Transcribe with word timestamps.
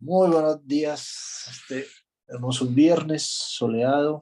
Muy 0.00 0.28
buenos 0.28 0.66
días, 0.66 1.46
este 1.48 1.86
hermoso 2.26 2.66
viernes 2.66 3.22
soleado. 3.22 4.20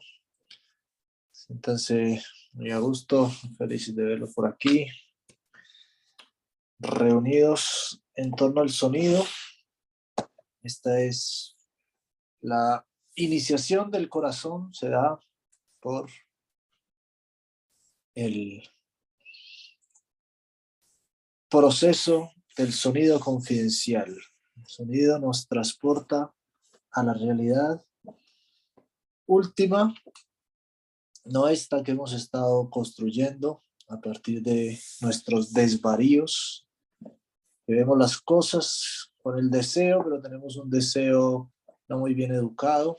Siéntanse 1.32 2.22
muy 2.52 2.70
a 2.70 2.78
gusto, 2.78 3.30
felices 3.56 3.96
de 3.96 4.04
verlo 4.04 4.30
por 4.34 4.46
aquí. 4.46 4.86
Reunidos 6.78 8.02
en 8.14 8.30
torno 8.32 8.60
al 8.60 8.68
sonido. 8.68 9.24
Esta 10.62 11.00
es 11.00 11.56
la 12.42 12.86
iniciación 13.14 13.90
del 13.90 14.10
corazón, 14.10 14.74
se 14.74 14.90
da 14.90 15.18
por 15.80 16.10
el 18.14 18.62
proceso 21.48 22.33
del 22.56 22.72
sonido 22.72 23.18
confidencial. 23.20 24.14
El 24.56 24.66
sonido 24.66 25.18
nos 25.18 25.46
transporta 25.46 26.32
a 26.90 27.02
la 27.02 27.14
realidad 27.14 27.84
última, 29.26 29.94
no 31.24 31.48
esta 31.48 31.82
que 31.82 31.92
hemos 31.92 32.12
estado 32.12 32.68
construyendo 32.70 33.62
a 33.88 34.00
partir 34.00 34.42
de 34.42 34.78
nuestros 35.00 35.52
desvaríos, 35.52 36.66
que 37.66 37.74
vemos 37.74 37.98
las 37.98 38.18
cosas 38.20 39.10
con 39.22 39.38
el 39.38 39.50
deseo, 39.50 40.04
pero 40.04 40.20
tenemos 40.20 40.56
un 40.56 40.70
deseo 40.70 41.50
no 41.88 41.98
muy 41.98 42.14
bien 42.14 42.32
educado, 42.32 42.98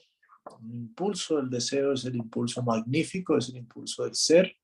un 0.60 0.76
impulso, 0.76 1.40
el 1.40 1.50
deseo 1.50 1.94
es 1.94 2.06
el 2.06 2.16
impulso 2.16 2.62
magnífico, 2.62 3.38
es 3.38 3.50
el 3.50 3.58
impulso 3.58 4.04
del 4.04 4.16
ser. 4.16 4.56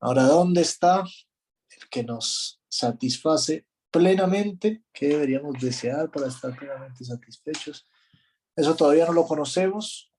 Ahora, 0.00 0.24
¿dónde 0.24 0.62
está 0.62 1.00
el 1.00 1.88
que 1.90 2.02
nos 2.02 2.60
satisface 2.68 3.66
plenamente, 3.90 4.84
qué 4.92 5.08
deberíamos 5.08 5.54
desear 5.60 6.10
para 6.10 6.28
estar 6.28 6.56
plenamente 6.56 7.04
satisfechos. 7.04 7.86
Eso 8.56 8.76
todavía 8.76 9.06
no 9.06 9.12
lo 9.12 9.26
conocemos, 9.26 10.12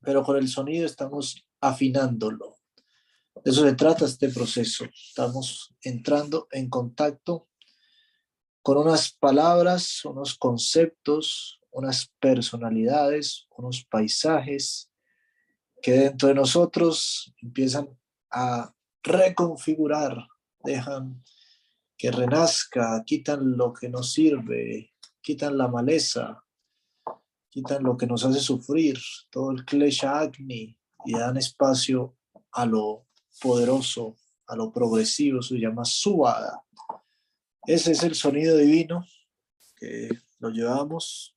pero 0.00 0.22
con 0.22 0.36
el 0.36 0.48
sonido 0.48 0.86
estamos 0.86 1.46
afinándolo. 1.60 2.56
De 3.44 3.50
eso 3.50 3.62
se 3.62 3.74
trata 3.74 4.04
este 4.04 4.28
proceso. 4.28 4.84
Estamos 4.84 5.74
entrando 5.82 6.48
en 6.50 6.68
contacto 6.68 7.48
con 8.62 8.76
unas 8.76 9.12
palabras, 9.12 10.04
unos 10.04 10.36
conceptos, 10.36 11.60
unas 11.70 12.12
personalidades, 12.18 13.46
unos 13.56 13.84
paisajes 13.84 14.90
que 15.80 15.92
dentro 15.92 16.28
de 16.28 16.34
nosotros 16.34 17.32
empiezan 17.40 17.88
a 18.30 18.74
reconfigurar, 19.02 20.26
dejan 20.62 21.22
que 22.00 22.10
renazca, 22.10 23.04
quitan 23.04 23.58
lo 23.58 23.74
que 23.74 23.90
nos 23.90 24.14
sirve, 24.14 24.94
quitan 25.20 25.58
la 25.58 25.68
maleza, 25.68 26.42
quitan 27.50 27.82
lo 27.82 27.94
que 27.94 28.06
nos 28.06 28.24
hace 28.24 28.40
sufrir, 28.40 28.98
todo 29.30 29.50
el 29.50 29.66
klesha 29.66 30.18
agni, 30.18 30.74
y 31.04 31.12
dan 31.12 31.36
espacio 31.36 32.16
a 32.52 32.64
lo 32.64 33.06
poderoso, 33.42 34.16
a 34.46 34.56
lo 34.56 34.72
progresivo, 34.72 35.42
se 35.42 35.56
llama 35.56 35.84
subada. 35.84 36.64
Ese 37.66 37.92
es 37.92 38.02
el 38.02 38.14
sonido 38.14 38.56
divino 38.56 39.04
que 39.76 40.08
lo 40.38 40.48
llevamos 40.48 41.36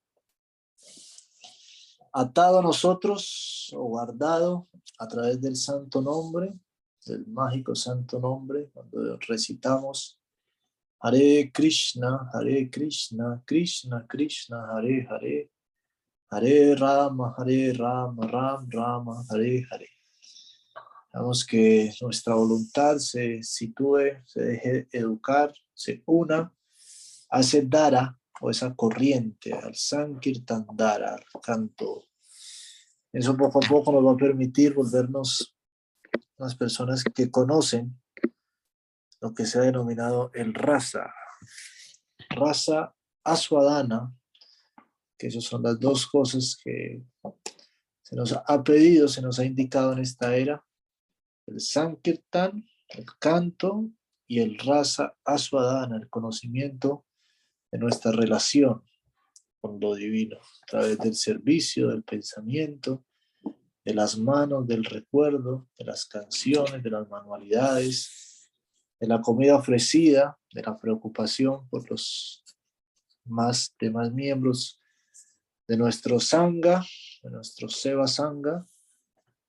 atado 2.13 2.59
a 2.59 2.63
nosotros 2.63 3.69
o 3.73 3.83
guardado 3.83 4.69
a 4.97 5.09
través 5.09 5.41
del 5.41 5.57
santo 5.57 6.01
nombre, 6.01 6.53
del 7.05 7.27
mágico 7.27 7.75
santo 7.75 8.17
nombre, 8.17 8.69
cuando 8.73 9.17
recitamos 9.27 10.22
Hare 11.05 11.51
Krishna, 11.51 12.29
Hare 12.33 12.69
Krishna, 12.69 13.43
Krishna 13.45 14.05
Krishna, 14.07 14.67
Hare 14.71 15.05
Hare, 15.09 15.49
Hare 16.31 16.75
Rama, 16.75 17.35
Hare 17.37 17.73
Rama, 17.73 18.25
Ram 18.25 18.69
Rama, 18.71 19.25
Hare 19.29 19.67
Hare. 19.69 19.89
Vamos 21.13 21.45
que 21.45 21.93
nuestra 21.99 22.35
voluntad 22.35 22.99
se 22.99 23.43
sitúe, 23.43 24.23
se 24.25 24.43
deje 24.43 24.87
educar, 24.93 25.53
se 25.73 26.01
una, 26.05 26.53
hace 27.29 27.63
Dara 27.63 28.17
o 28.39 28.49
esa 28.49 28.73
corriente, 28.73 29.51
al 29.51 29.75
Sankirtan 29.75 30.65
Dara, 30.73 31.15
al 31.15 31.41
canto. 31.41 32.05
Eso 33.11 33.35
poco 33.35 33.59
a 33.61 33.67
poco 33.67 33.91
nos 33.91 34.05
va 34.05 34.13
a 34.13 34.17
permitir 34.17 34.73
volvernos 34.73 35.53
las 36.37 36.55
personas 36.55 37.03
que 37.03 37.29
conocen 37.29 38.01
lo 39.23 39.33
que 39.33 39.45
se 39.45 39.57
ha 39.57 39.61
denominado 39.61 40.31
el 40.33 40.53
raza. 40.53 41.13
Raza 42.29 42.93
aswadana, 43.23 44.13
que 45.17 45.27
esas 45.27 45.45
son 45.45 45.63
las 45.63 45.79
dos 45.79 46.07
cosas 46.07 46.57
que 46.61 47.01
se 48.01 48.17
nos 48.17 48.33
ha 48.33 48.63
pedido, 48.65 49.07
se 49.07 49.21
nos 49.21 49.39
ha 49.39 49.45
indicado 49.45 49.93
en 49.93 49.99
esta 49.99 50.35
era. 50.35 50.61
El 51.47 51.61
Sankirtan, 51.61 52.65
el 52.89 53.05
canto, 53.17 53.89
y 54.27 54.41
el 54.41 54.57
raza 54.57 55.15
aswadana, 55.23 55.95
el 55.95 56.09
conocimiento 56.09 57.05
de 57.71 57.77
nuestra 57.77 58.11
relación 58.11 58.83
con 59.61 59.79
lo 59.79 59.95
divino, 59.95 60.37
a 60.37 60.65
través 60.65 60.97
del 60.97 61.15
servicio, 61.15 61.87
del 61.87 62.03
pensamiento, 62.03 63.05
de 63.85 63.93
las 63.93 64.17
manos, 64.17 64.67
del 64.67 64.83
recuerdo, 64.83 65.69
de 65.77 65.85
las 65.85 66.05
canciones, 66.07 66.83
de 66.83 66.89
las 66.89 67.07
manualidades, 67.09 68.32
de 69.03 69.09
la 69.09 69.19
comida 69.19 69.57
ofrecida, 69.57 70.39
de 70.53 70.61
la 70.61 70.77
preocupación 70.77 71.67
por 71.67 71.91
los 71.91 72.41
más 73.25 73.75
demás 73.77 74.13
miembros 74.13 74.79
de 75.67 75.75
nuestro 75.75 76.21
sangha, 76.21 76.81
de 77.21 77.29
nuestro 77.29 77.67
seva 77.67 78.07
sangha, 78.07 78.65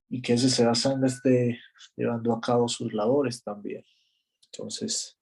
y 0.09 0.21
que 0.21 0.33
ese 0.33 0.51
seva 0.51 0.75
sangha 0.75 1.07
esté 1.07 1.61
llevando 1.95 2.33
a 2.33 2.41
cabo 2.41 2.67
sus 2.67 2.93
labores 2.93 3.45
también. 3.45 3.85
Entonces, 4.47 5.21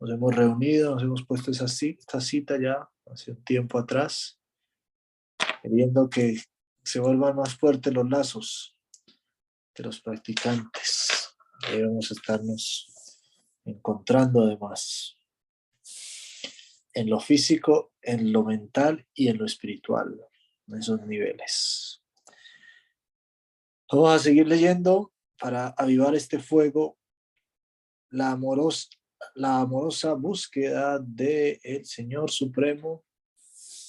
nos 0.00 0.10
hemos 0.10 0.34
reunido, 0.34 0.94
nos 0.94 1.02
hemos 1.02 1.26
puesto 1.26 1.50
esa 1.50 1.68
cita, 1.68 2.58
ya 2.58 2.88
hace 3.12 3.32
un 3.32 3.44
tiempo 3.44 3.78
atrás, 3.78 4.40
queriendo 5.60 6.08
que 6.08 6.40
se 6.82 6.98
vuelvan 6.98 7.36
más 7.36 7.54
fuertes 7.56 7.92
los 7.92 8.08
lazos 8.08 8.74
de 9.74 9.84
los 9.84 10.00
practicantes. 10.00 11.36
Debemos 11.70 12.10
estarnos 12.10 12.93
encontrando 13.64 14.42
además 14.42 15.16
en 16.92 17.10
lo 17.10 17.18
físico, 17.20 17.92
en 18.00 18.32
lo 18.32 18.44
mental 18.44 19.06
y 19.14 19.28
en 19.28 19.38
lo 19.38 19.46
espiritual, 19.46 20.20
en 20.68 20.78
esos 20.78 21.00
niveles. 21.02 22.00
Vamos 23.90 24.12
a 24.12 24.18
seguir 24.18 24.46
leyendo 24.46 25.12
para 25.38 25.68
avivar 25.68 26.14
este 26.14 26.38
fuego, 26.38 26.98
la 28.10 28.30
amorosa, 28.30 28.88
la 29.34 29.60
amorosa 29.60 30.14
búsqueda 30.14 30.98
del 30.98 31.58
el 31.62 31.84
Señor 31.84 32.30
Supremo 32.30 33.04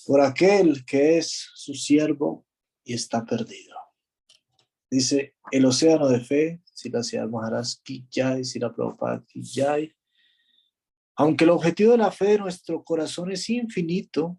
por 0.06 0.22
aquel 0.22 0.86
que 0.86 1.18
es 1.18 1.50
su 1.56 1.74
siervo 1.74 2.46
y 2.84 2.94
está 2.94 3.26
perdido. 3.26 3.85
Dice, 4.90 5.36
el 5.52 5.66
océano 5.66 6.08
de 6.08 6.20
fe 6.20 6.62
si 6.76 6.90
la 6.90 7.02
Ciudad 7.02 7.28
Maharaj 7.30 7.68
Kijay, 7.84 8.44
si 8.44 8.60
la 8.60 8.72
Prabhupada 8.72 9.24
Kijay. 9.26 9.96
Aunque 11.16 11.46
el 11.46 11.52
objetivo 11.52 11.94
de 11.94 11.98
la 11.98 12.12
fe 12.12 12.32
de 12.32 12.40
nuestro 12.40 12.84
corazón 12.84 13.32
es 13.32 13.50
infinito, 13.50 14.38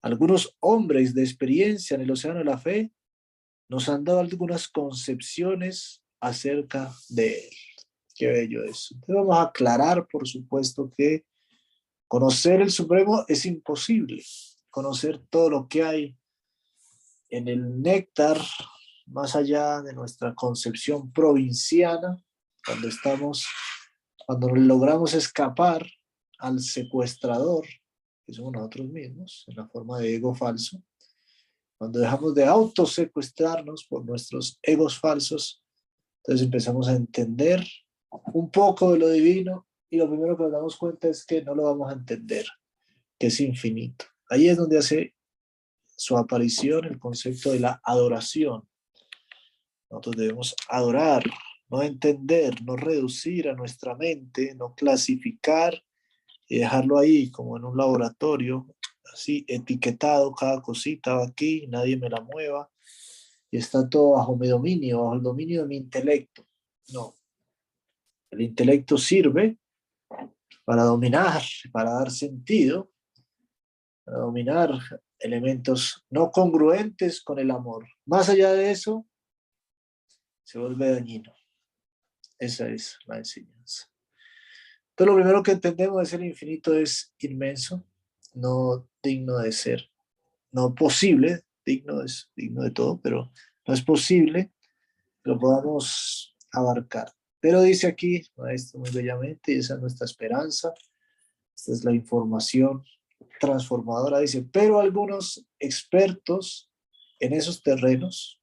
algunos 0.00 0.56
hombres 0.60 1.12
de 1.12 1.22
experiencia 1.22 1.96
en 1.96 2.02
el 2.02 2.10
océano 2.12 2.38
de 2.38 2.44
la 2.44 2.56
fe 2.56 2.92
nos 3.68 3.88
han 3.88 4.04
dado 4.04 4.20
algunas 4.20 4.68
concepciones 4.68 6.02
acerca 6.20 6.92
de 7.08 7.40
él. 7.40 7.56
Qué 8.14 8.28
bello 8.28 8.64
eso. 8.64 8.94
Entonces 8.94 9.16
vamos 9.16 9.36
a 9.36 9.42
aclarar, 9.42 10.06
por 10.06 10.28
supuesto, 10.28 10.90
que 10.96 11.24
conocer 12.06 12.60
el 12.60 12.70
Supremo 12.70 13.24
es 13.26 13.44
imposible. 13.44 14.22
Conocer 14.70 15.18
todo 15.30 15.50
lo 15.50 15.68
que 15.68 15.82
hay 15.82 16.16
en 17.28 17.48
el 17.48 17.82
néctar 17.82 18.40
más 19.10 19.34
allá 19.34 19.82
de 19.82 19.92
nuestra 19.92 20.34
concepción 20.34 21.12
provinciana, 21.12 22.16
cuando 22.64 22.88
estamos, 22.88 23.46
cuando 24.26 24.48
logramos 24.48 25.14
escapar 25.14 25.86
al 26.38 26.60
secuestrador, 26.60 27.66
que 28.26 28.32
somos 28.32 28.52
nosotros 28.52 28.88
mismos, 28.88 29.44
en 29.48 29.56
la 29.56 29.68
forma 29.68 29.98
de 29.98 30.14
ego 30.14 30.34
falso, 30.34 30.82
cuando 31.76 31.98
dejamos 31.98 32.34
de 32.34 32.44
autosecuestrarnos 32.44 33.84
por 33.84 34.04
nuestros 34.04 34.58
egos 34.62 34.98
falsos, 34.98 35.62
entonces 36.18 36.44
empezamos 36.44 36.88
a 36.88 36.94
entender 36.94 37.66
un 38.32 38.50
poco 38.50 38.92
de 38.92 38.98
lo 38.98 39.08
divino 39.08 39.66
y 39.88 39.96
lo 39.96 40.08
primero 40.08 40.36
que 40.36 40.44
nos 40.44 40.52
damos 40.52 40.76
cuenta 40.76 41.08
es 41.08 41.24
que 41.24 41.42
no 41.42 41.54
lo 41.54 41.64
vamos 41.64 41.90
a 41.90 41.94
entender, 41.94 42.46
que 43.18 43.28
es 43.28 43.40
infinito. 43.40 44.04
Ahí 44.28 44.48
es 44.48 44.56
donde 44.56 44.78
hace 44.78 45.14
su 45.96 46.16
aparición 46.16 46.84
el 46.84 46.98
concepto 46.98 47.52
de 47.52 47.60
la 47.60 47.80
adoración, 47.82 48.69
nosotros 49.90 50.16
debemos 50.16 50.54
adorar, 50.68 51.24
no 51.68 51.82
entender, 51.82 52.62
no 52.62 52.76
reducir 52.76 53.48
a 53.48 53.54
nuestra 53.54 53.96
mente, 53.96 54.54
no 54.54 54.74
clasificar 54.74 55.82
y 56.48 56.58
dejarlo 56.58 56.98
ahí 56.98 57.30
como 57.30 57.56
en 57.56 57.64
un 57.64 57.76
laboratorio, 57.76 58.66
así 59.12 59.44
etiquetado 59.48 60.32
cada 60.34 60.62
cosita 60.62 61.14
va 61.14 61.24
aquí, 61.24 61.66
nadie 61.68 61.96
me 61.96 62.08
la 62.08 62.20
mueva 62.20 62.70
y 63.50 63.58
está 63.58 63.88
todo 63.88 64.12
bajo 64.12 64.36
mi 64.36 64.48
dominio, 64.48 65.02
bajo 65.02 65.14
el 65.14 65.22
dominio 65.22 65.62
de 65.62 65.68
mi 65.68 65.76
intelecto. 65.76 66.46
No. 66.92 67.14
El 68.30 68.42
intelecto 68.42 68.96
sirve 68.96 69.58
para 70.64 70.84
dominar, 70.84 71.42
para 71.72 71.92
dar 71.92 72.10
sentido, 72.12 72.92
para 74.04 74.18
dominar 74.18 74.70
elementos 75.18 76.04
no 76.10 76.30
congruentes 76.30 77.22
con 77.22 77.38
el 77.40 77.50
amor. 77.50 77.86
Más 78.06 78.28
allá 78.28 78.52
de 78.52 78.70
eso, 78.70 79.06
se 80.50 80.58
vuelve 80.58 80.90
dañino. 80.90 81.32
Esa 82.36 82.68
es 82.68 82.98
la 83.06 83.18
enseñanza. 83.18 83.88
Entonces, 84.90 85.06
lo 85.06 85.14
primero 85.14 85.42
que 85.44 85.52
entendemos 85.52 86.02
es 86.02 86.12
el 86.12 86.24
infinito 86.24 86.74
es 86.74 87.14
inmenso, 87.20 87.84
no 88.34 88.88
digno 89.00 89.38
de 89.38 89.52
ser, 89.52 89.88
no 90.50 90.74
posible, 90.74 91.44
digno 91.64 92.02
es 92.02 92.32
digno 92.34 92.62
de 92.64 92.72
todo, 92.72 93.00
pero 93.00 93.32
no 93.64 93.74
es 93.74 93.80
posible 93.82 94.50
que 95.22 95.30
lo 95.30 95.38
podamos 95.38 96.36
abarcar. 96.50 97.12
Pero 97.38 97.62
dice 97.62 97.86
aquí, 97.86 98.20
maestro, 98.36 98.80
muy 98.80 98.90
bellamente, 98.90 99.52
y 99.52 99.58
esa 99.58 99.74
es 99.74 99.80
nuestra 99.80 100.04
esperanza, 100.04 100.74
esta 101.54 101.72
es 101.72 101.84
la 101.84 101.94
información 101.94 102.82
transformadora, 103.38 104.18
dice, 104.18 104.42
pero 104.42 104.80
algunos 104.80 105.46
expertos 105.60 106.72
en 107.20 107.34
esos 107.34 107.62
terrenos, 107.62 108.39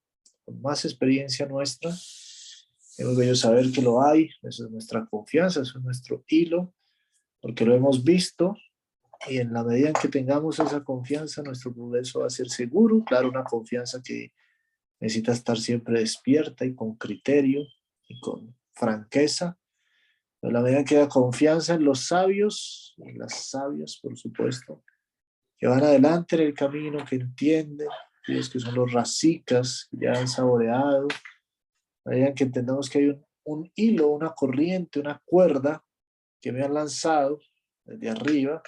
con 0.48 0.62
más 0.62 0.86
experiencia 0.86 1.46
nuestra, 1.46 1.90
es 1.90 3.16
bello 3.16 3.36
saber 3.36 3.70
que 3.70 3.82
lo 3.82 4.02
hay, 4.02 4.30
esa 4.42 4.64
es 4.64 4.70
nuestra 4.70 5.06
confianza, 5.06 5.60
eso 5.60 5.78
es 5.78 5.84
nuestro 5.84 6.24
hilo, 6.26 6.74
porque 7.40 7.66
lo 7.66 7.74
hemos 7.74 8.02
visto, 8.02 8.56
y 9.28 9.38
en 9.38 9.52
la 9.52 9.62
medida 9.62 9.88
en 9.88 9.94
que 9.94 10.08
tengamos 10.08 10.58
esa 10.58 10.82
confianza, 10.82 11.42
nuestro 11.42 11.74
progreso 11.74 12.20
va 12.20 12.28
a 12.28 12.30
ser 12.30 12.48
seguro, 12.48 13.04
claro, 13.04 13.28
una 13.28 13.44
confianza 13.44 14.00
que 14.02 14.32
necesita 15.00 15.32
estar 15.32 15.58
siempre 15.58 16.00
despierta 16.00 16.64
y 16.64 16.74
con 16.74 16.96
criterio 16.96 17.66
y 18.08 18.18
con 18.18 18.56
franqueza. 18.72 19.58
En 20.40 20.54
la 20.54 20.62
medida 20.62 20.84
que 20.84 20.96
haya 20.96 21.08
confianza 21.08 21.74
en 21.74 21.84
los 21.84 22.06
sabios, 22.06 22.94
en 22.98 23.18
las 23.18 23.50
sabias, 23.50 23.98
por 24.00 24.16
supuesto, 24.16 24.82
que 25.58 25.66
van 25.66 25.82
adelante 25.82 26.36
en 26.36 26.42
el 26.42 26.54
camino, 26.54 27.04
que 27.04 27.16
entienden, 27.16 27.88
aquellos 28.28 28.50
que 28.50 28.60
son 28.60 28.74
los 28.74 28.92
racicas, 28.92 29.88
que 29.90 30.04
ya 30.04 30.12
han 30.12 30.28
saboreado, 30.28 31.08
medida 32.04 32.34
que 32.34 32.44
entendamos 32.44 32.90
que 32.90 32.98
hay 32.98 33.22
un, 33.44 33.72
hilo, 33.74 34.08
una 34.08 34.34
corriente, 34.34 35.00
una 35.00 35.20
cuerda 35.24 35.82
que 36.40 36.52
me 36.52 36.62
han 36.62 36.74
lanzado 36.74 37.40
desde 37.84 38.10
arriba, 38.10 38.62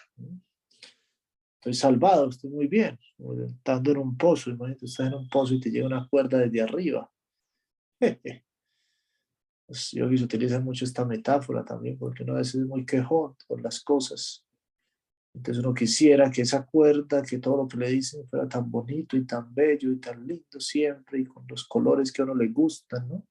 estoy 1.56 1.74
salvado, 1.74 2.30
estoy 2.30 2.48
muy 2.48 2.68
bien, 2.68 2.98
estando 3.46 3.90
en 3.90 3.98
un 3.98 4.16
pozo, 4.16 4.48
imagínate, 4.48 4.86
estás 4.86 5.08
en 5.08 5.14
un 5.14 5.28
pozo 5.28 5.52
y 5.54 5.60
te 5.60 5.70
llega 5.70 5.86
una 5.86 6.08
cuerda 6.08 6.38
desde 6.38 6.62
arriba. 6.62 7.10
Pues 9.66 9.92
yo 9.92 10.08
se 10.08 10.24
utiliza 10.24 10.58
mucho 10.58 10.84
esta 10.84 11.04
metáfora 11.04 11.64
también, 11.64 11.96
porque 11.96 12.24
uno 12.24 12.32
a 12.32 12.38
veces 12.38 12.56
es 12.56 12.66
muy 12.66 12.84
quejón 12.84 13.36
por 13.46 13.62
las 13.62 13.80
cosas. 13.80 14.44
Entonces 15.32 15.64
uno 15.64 15.72
quisiera 15.72 16.30
que 16.30 16.42
esa 16.42 16.66
cuerda, 16.66 17.22
que 17.22 17.38
todo 17.38 17.56
lo 17.56 17.68
que 17.68 17.76
le 17.76 17.88
dicen 17.88 18.26
fuera 18.28 18.48
tan 18.48 18.70
bonito 18.70 19.16
y 19.16 19.24
tan 19.24 19.54
bello 19.54 19.92
y 19.92 19.96
tan 19.98 20.26
lindo 20.26 20.58
siempre 20.58 21.20
y 21.20 21.24
con 21.24 21.44
los 21.48 21.66
colores 21.66 22.12
que 22.12 22.22
a 22.22 22.24
uno 22.24 22.34
le 22.34 22.48
gustan, 22.48 23.08
¿no? 23.08 23.26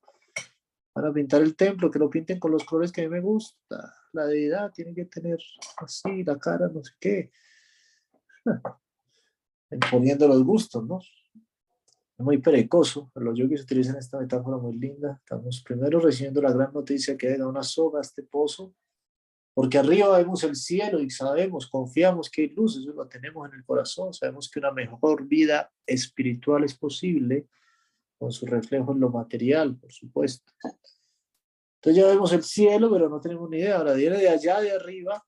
Para 0.94 1.14
pintar 1.14 1.42
el 1.42 1.56
templo, 1.56 1.92
que 1.92 2.00
lo 2.00 2.10
pinten 2.10 2.40
con 2.40 2.52
los 2.52 2.64
colores 2.64 2.92
que 2.92 3.02
a 3.02 3.04
mí 3.04 3.10
me 3.10 3.22
gusta. 3.22 3.94
La 4.14 4.26
deidad 4.26 4.72
tiene 4.72 4.94
que 4.94 5.06
tener 5.06 5.40
así, 5.78 6.24
la 6.24 6.38
cara, 6.40 6.68
no 6.68 6.84
sé 6.84 6.94
qué. 7.00 7.32
Imponiendo 9.72 10.28
los 10.28 10.44
gustos, 10.44 10.86
¿no? 10.86 11.00
muy 12.20 12.38
perecoso, 12.40 13.12
los 13.16 13.38
yogis 13.38 13.62
utilizan 13.62 13.96
esta 13.96 14.20
metáfora 14.20 14.58
muy 14.58 14.74
linda. 14.74 15.20
Estamos 15.20 15.64
primero 15.66 16.00
recibiendo 16.00 16.42
la 16.42 16.52
gran 16.52 16.74
noticia 16.74 17.18
que 17.18 17.30
hay 17.30 17.40
una 17.40 17.64
soga 17.64 18.00
a 18.00 18.02
este 18.02 18.24
pozo, 18.24 18.76
porque 19.60 19.78
arriba 19.78 20.18
vemos 20.18 20.42
el 20.46 20.56
cielo 20.56 21.02
y 21.02 21.10
sabemos, 21.10 21.68
confiamos 21.68 22.30
que 22.30 22.44
hay 22.44 22.50
luz, 22.52 22.78
eso 22.78 22.94
lo 22.94 23.10
tenemos 23.10 23.46
en 23.50 23.56
el 23.56 23.66
corazón, 23.66 24.14
sabemos 24.14 24.50
que 24.50 24.60
una 24.60 24.72
mejor 24.72 25.28
vida 25.28 25.70
espiritual 25.86 26.64
es 26.64 26.78
posible 26.78 27.46
con 28.18 28.32
su 28.32 28.46
reflejo 28.46 28.94
en 28.94 29.02
lo 29.02 29.10
material, 29.10 29.76
por 29.76 29.92
supuesto. 29.92 30.54
Entonces 31.76 32.02
ya 32.02 32.08
vemos 32.08 32.32
el 32.32 32.44
cielo, 32.44 32.90
pero 32.90 33.10
no 33.10 33.20
tenemos 33.20 33.50
ni 33.50 33.58
idea. 33.58 33.80
Ahora 33.80 33.96
viene 33.96 34.16
de 34.20 34.30
allá 34.30 34.62
de 34.62 34.72
arriba, 34.72 35.26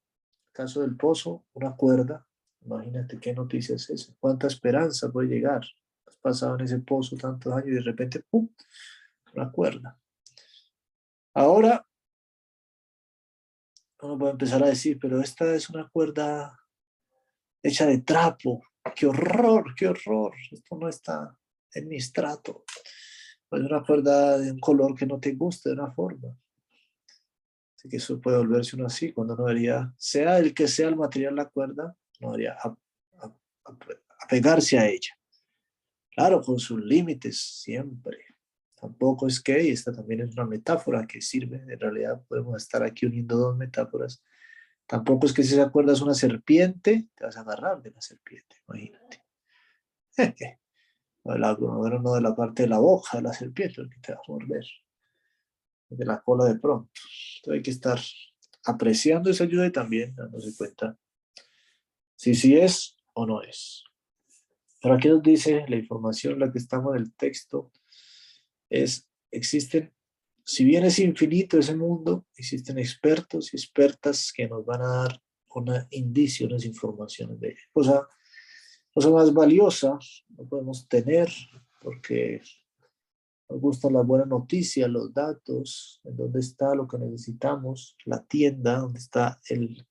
caso 0.54 0.80
del 0.80 0.96
pozo, 0.96 1.44
una 1.52 1.76
cuerda. 1.76 2.26
Imagínate 2.62 3.20
qué 3.20 3.34
noticia 3.34 3.76
es 3.76 3.90
esa, 3.90 4.16
cuánta 4.18 4.48
esperanza 4.48 5.12
puede 5.12 5.28
llegar 5.28 5.62
pasado 6.22 6.56
en 6.56 6.62
ese 6.62 6.80
pozo 6.80 7.18
tantos 7.18 7.52
años 7.52 7.68
y 7.68 7.72
de 7.72 7.82
repente, 7.82 8.24
¡pum!, 8.30 8.48
una 9.36 9.52
cuerda. 9.52 10.00
Ahora, 11.34 11.86
uno 14.02 14.18
puede 14.18 14.32
empezar 14.32 14.64
a 14.64 14.68
decir, 14.68 14.98
pero 15.00 15.22
esta 15.22 15.54
es 15.54 15.70
una 15.70 15.88
cuerda 15.90 16.58
hecha 17.62 17.86
de 17.86 18.00
trapo. 18.00 18.64
¡Qué 18.96 19.06
horror, 19.06 19.76
qué 19.76 19.88
horror! 19.88 20.34
Esto 20.52 20.76
no 20.78 20.90
está 20.90 21.38
en 21.74 21.88
mi 21.88 21.98
estrato. 21.98 22.64
Es 23.52 23.60
una 23.60 23.84
cuerda 23.84 24.38
de 24.38 24.52
un 24.52 24.60
color 24.60 24.96
que 24.96 25.06
no 25.06 25.20
te 25.20 25.34
guste 25.34 25.70
de 25.70 25.76
una 25.76 25.92
forma. 25.92 26.30
Así 27.76 27.90
que 27.90 27.98
eso 27.98 28.20
puede 28.22 28.38
volverse 28.38 28.76
uno 28.76 28.86
así, 28.86 29.12
cuando 29.12 29.36
no 29.36 29.46
debería, 29.46 29.94
sea 29.98 30.38
el 30.38 30.54
que 30.54 30.68
sea 30.68 30.88
el 30.88 30.96
material 30.96 31.36
la 31.36 31.50
cuerda, 31.50 31.96
no 32.20 32.32
debería 32.32 32.58
apegarse 34.20 34.78
a 34.78 34.88
ella. 34.88 35.18
Claro, 36.12 36.42
con 36.42 36.60
sus 36.60 36.80
límites 36.80 37.40
siempre. 37.40 38.31
Tampoco 38.82 39.28
es 39.28 39.40
que, 39.40 39.64
y 39.64 39.70
esta 39.70 39.94
también 39.94 40.22
es 40.22 40.34
una 40.34 40.46
metáfora 40.46 41.06
que 41.06 41.22
sirve, 41.22 41.58
en 41.58 41.80
realidad 41.80 42.20
podemos 42.28 42.60
estar 42.60 42.82
aquí 42.82 43.06
uniendo 43.06 43.38
dos 43.38 43.56
metáforas. 43.56 44.24
Tampoco 44.88 45.28
es 45.28 45.34
que 45.34 45.44
si 45.44 45.54
se 45.54 45.62
acuerdas 45.62 46.02
una 46.02 46.16
serpiente, 46.16 47.08
te 47.14 47.24
vas 47.24 47.38
a 47.38 47.42
agarrar 47.42 47.80
de 47.84 47.92
la 47.92 48.02
serpiente, 48.02 48.56
imagínate. 48.68 49.24
no, 51.24 51.34
de 51.34 51.40
la, 51.40 51.58
no 52.02 52.14
de 52.16 52.22
la 52.22 52.36
parte 52.36 52.64
de 52.64 52.70
la 52.70 52.80
boca 52.80 53.18
de 53.18 53.22
la 53.22 53.34
serpiente, 53.34 53.84
que 53.88 54.00
te 54.02 54.14
va 54.14 54.20
a 54.20 54.32
morder. 54.32 54.66
De 55.90 56.06
la 56.06 56.20
cola 56.20 56.46
de 56.46 56.58
pronto. 56.58 56.92
Entonces 57.38 57.60
hay 57.60 57.62
que 57.62 57.72
estar 57.72 58.00
apreciando 58.66 59.30
esa 59.30 59.44
ayuda 59.44 59.68
y 59.68 59.72
también 59.72 60.16
dándose 60.16 60.58
cuenta 60.58 60.98
si 62.16 62.34
sí 62.34 62.58
es 62.58 62.98
o 63.14 63.28
no 63.28 63.44
es. 63.44 63.84
Pero 64.82 64.96
aquí 64.96 65.08
nos 65.08 65.22
dice 65.22 65.66
la 65.68 65.76
información, 65.76 66.40
la 66.40 66.52
que 66.52 66.58
estamos 66.58 66.96
en 66.96 67.04
el 67.04 67.14
texto, 67.14 67.72
es, 68.72 69.08
existen, 69.30 69.94
si 70.44 70.64
bien 70.64 70.86
es 70.86 70.98
infinito 70.98 71.60
ese 71.60 71.76
mundo, 71.76 72.26
existen 72.36 72.80
expertos 72.80 73.54
y 73.54 73.58
expertas 73.58 74.32
que 74.34 74.48
nos 74.48 74.66
van 74.66 74.82
a 74.82 74.88
dar 74.88 75.22
una 75.54 75.88
indicio, 75.92 76.48
unas 76.48 76.66
informaciones 76.66 77.40
de 77.40 77.50
ella. 77.50 77.62
Cosa, 77.74 78.08
más 79.12 79.34
valiosa 79.34 80.00
no 80.30 80.46
podemos 80.46 80.88
tener 80.88 81.30
porque 81.82 82.42
nos 83.50 83.60
gusta 83.60 83.90
la 83.90 84.02
buena 84.02 84.26
noticia, 84.26 84.88
los 84.88 85.14
datos, 85.14 86.00
en 86.06 86.16
dónde 86.16 86.40
está 86.40 86.74
lo 86.74 86.88
que 86.88 86.98
necesitamos, 86.98 87.98
la 88.06 88.24
tienda, 88.24 88.80
dónde 88.80 89.00
está 89.00 89.42
el, 89.50 89.86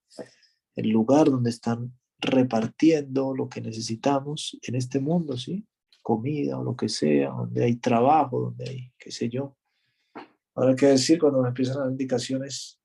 el 0.77 0.89
lugar 0.89 1.27
donde 1.27 1.51
están 1.51 1.93
repartiendo 2.19 3.35
lo 3.35 3.49
que 3.49 3.61
necesitamos 3.61 4.59
en 4.63 4.75
este 4.75 5.01
mundo, 5.01 5.37
¿sí? 5.37 5.67
Comida 6.11 6.59
o 6.59 6.64
lo 6.64 6.75
que 6.75 6.88
sea, 6.88 7.29
donde 7.29 7.62
hay 7.62 7.76
trabajo, 7.76 8.40
donde 8.40 8.69
hay, 8.69 8.93
qué 8.99 9.12
sé 9.12 9.29
yo. 9.29 9.57
Ahora, 10.57 10.75
¿qué 10.75 10.87
decir 10.87 11.21
cuando 11.21 11.40
me 11.40 11.50
empiezan 11.50 11.79
las 11.79 11.90
indicaciones 11.93 12.81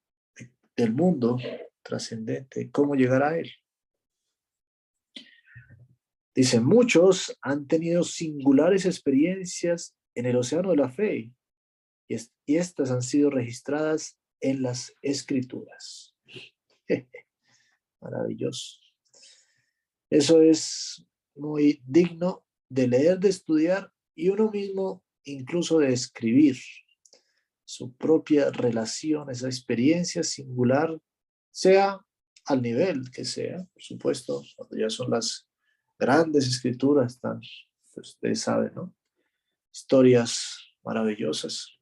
del 0.77 0.94
mundo 0.94 1.36
trascendente? 1.82 2.70
¿Cómo 2.70 2.94
llegar 2.94 3.24
a 3.24 3.36
él? 3.36 3.51
Dice, 6.36 6.60
muchos 6.60 7.36
han 7.41 7.65
tenido 7.65 8.03
singulares 8.03 8.86
experiencias 8.86 9.98
en 10.13 10.27
el 10.27 10.36
océano 10.36 10.70
de 10.70 10.77
la 10.77 10.91
fe 10.91 11.34
y, 12.08 12.15
y 12.46 12.58
estas 12.58 12.91
han 12.91 13.01
sido 13.01 13.32
registradas 13.32 14.20
en 14.39 14.62
las 14.62 14.94
escrituras. 15.01 16.15
Maravilloso. 18.01 18.79
Eso 20.12 20.44
es 20.44 21.03
muy 21.34 21.82
digno 21.88 22.45
de 22.75 22.88
leer, 22.88 23.20
de 23.20 23.29
estudiar 23.29 23.91
y 24.13 24.29
uno 24.29 24.51
mismo 24.51 25.03
incluso 25.24 25.79
de 25.79 25.91
escribir 25.94 26.58
su 27.63 27.96
propia 27.96 28.51
relación, 28.51 29.29
esa 29.32 29.48
experiencia 29.48 30.22
singular, 30.24 30.96
sea 31.50 32.00
al 32.46 32.62
nivel 32.62 33.10
que 33.10 33.25
sea, 33.25 33.58
por 33.74 33.82
supuesto, 33.82 34.44
cuando 34.55 34.77
ya 34.77 34.89
son 34.89 35.10
las 35.10 35.48
grandes 35.98 36.48
escrituras, 36.48 37.13
están, 37.13 37.39
pues 37.94 38.10
ustedes 38.10 38.41
saben, 38.41 38.72
¿no? 38.75 38.94
Historias 39.74 40.58
maravillosas. 40.84 41.79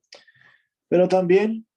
Pero 0.88 1.07
también 1.07 1.67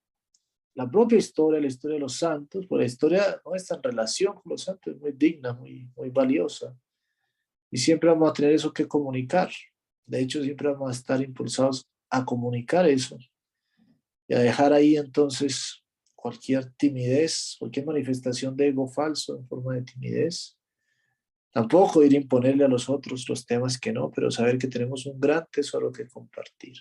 la 0.74 0.88
propia 0.88 1.18
historia, 1.18 1.58
la 1.58 1.66
historia 1.66 1.94
de 1.94 2.00
los 2.00 2.16
santos, 2.16 2.66
pues 2.68 2.78
la 2.78 2.86
historia 2.86 3.40
nuestra 3.44 3.76
en 3.76 3.82
relación 3.82 4.34
con 4.34 4.50
los 4.50 4.62
santos 4.62 4.94
es 4.94 5.00
muy 5.00 5.12
digna, 5.12 5.54
muy, 5.54 5.90
muy 5.96 6.10
valiosa. 6.10 6.76
Y 7.70 7.78
siempre 7.78 8.08
vamos 8.08 8.30
a 8.30 8.32
tener 8.32 8.52
eso 8.52 8.72
que 8.72 8.86
comunicar. 8.86 9.50
De 10.06 10.20
hecho, 10.20 10.42
siempre 10.42 10.68
vamos 10.68 10.88
a 10.88 10.92
estar 10.92 11.20
impulsados 11.20 11.86
a 12.10 12.24
comunicar 12.24 12.88
eso 12.88 13.18
y 14.28 14.34
a 14.34 14.38
dejar 14.38 14.72
ahí 14.72 14.96
entonces 14.96 15.82
cualquier 16.14 16.72
timidez, 16.72 17.56
cualquier 17.58 17.86
manifestación 17.86 18.56
de 18.56 18.68
ego 18.68 18.88
falso 18.88 19.36
en 19.36 19.46
forma 19.46 19.74
de 19.74 19.82
timidez. 19.82 20.58
Tampoco 21.50 22.02
ir 22.02 22.12
a 22.12 22.16
imponerle 22.16 22.64
a 22.64 22.68
los 22.68 22.88
otros 22.88 23.28
los 23.28 23.46
temas 23.46 23.78
que 23.78 23.92
no, 23.92 24.10
pero 24.10 24.30
saber 24.30 24.58
que 24.58 24.68
tenemos 24.68 25.06
un 25.06 25.18
gran 25.18 25.46
tesoro 25.50 25.90
que 25.90 26.06
compartir. 26.08 26.76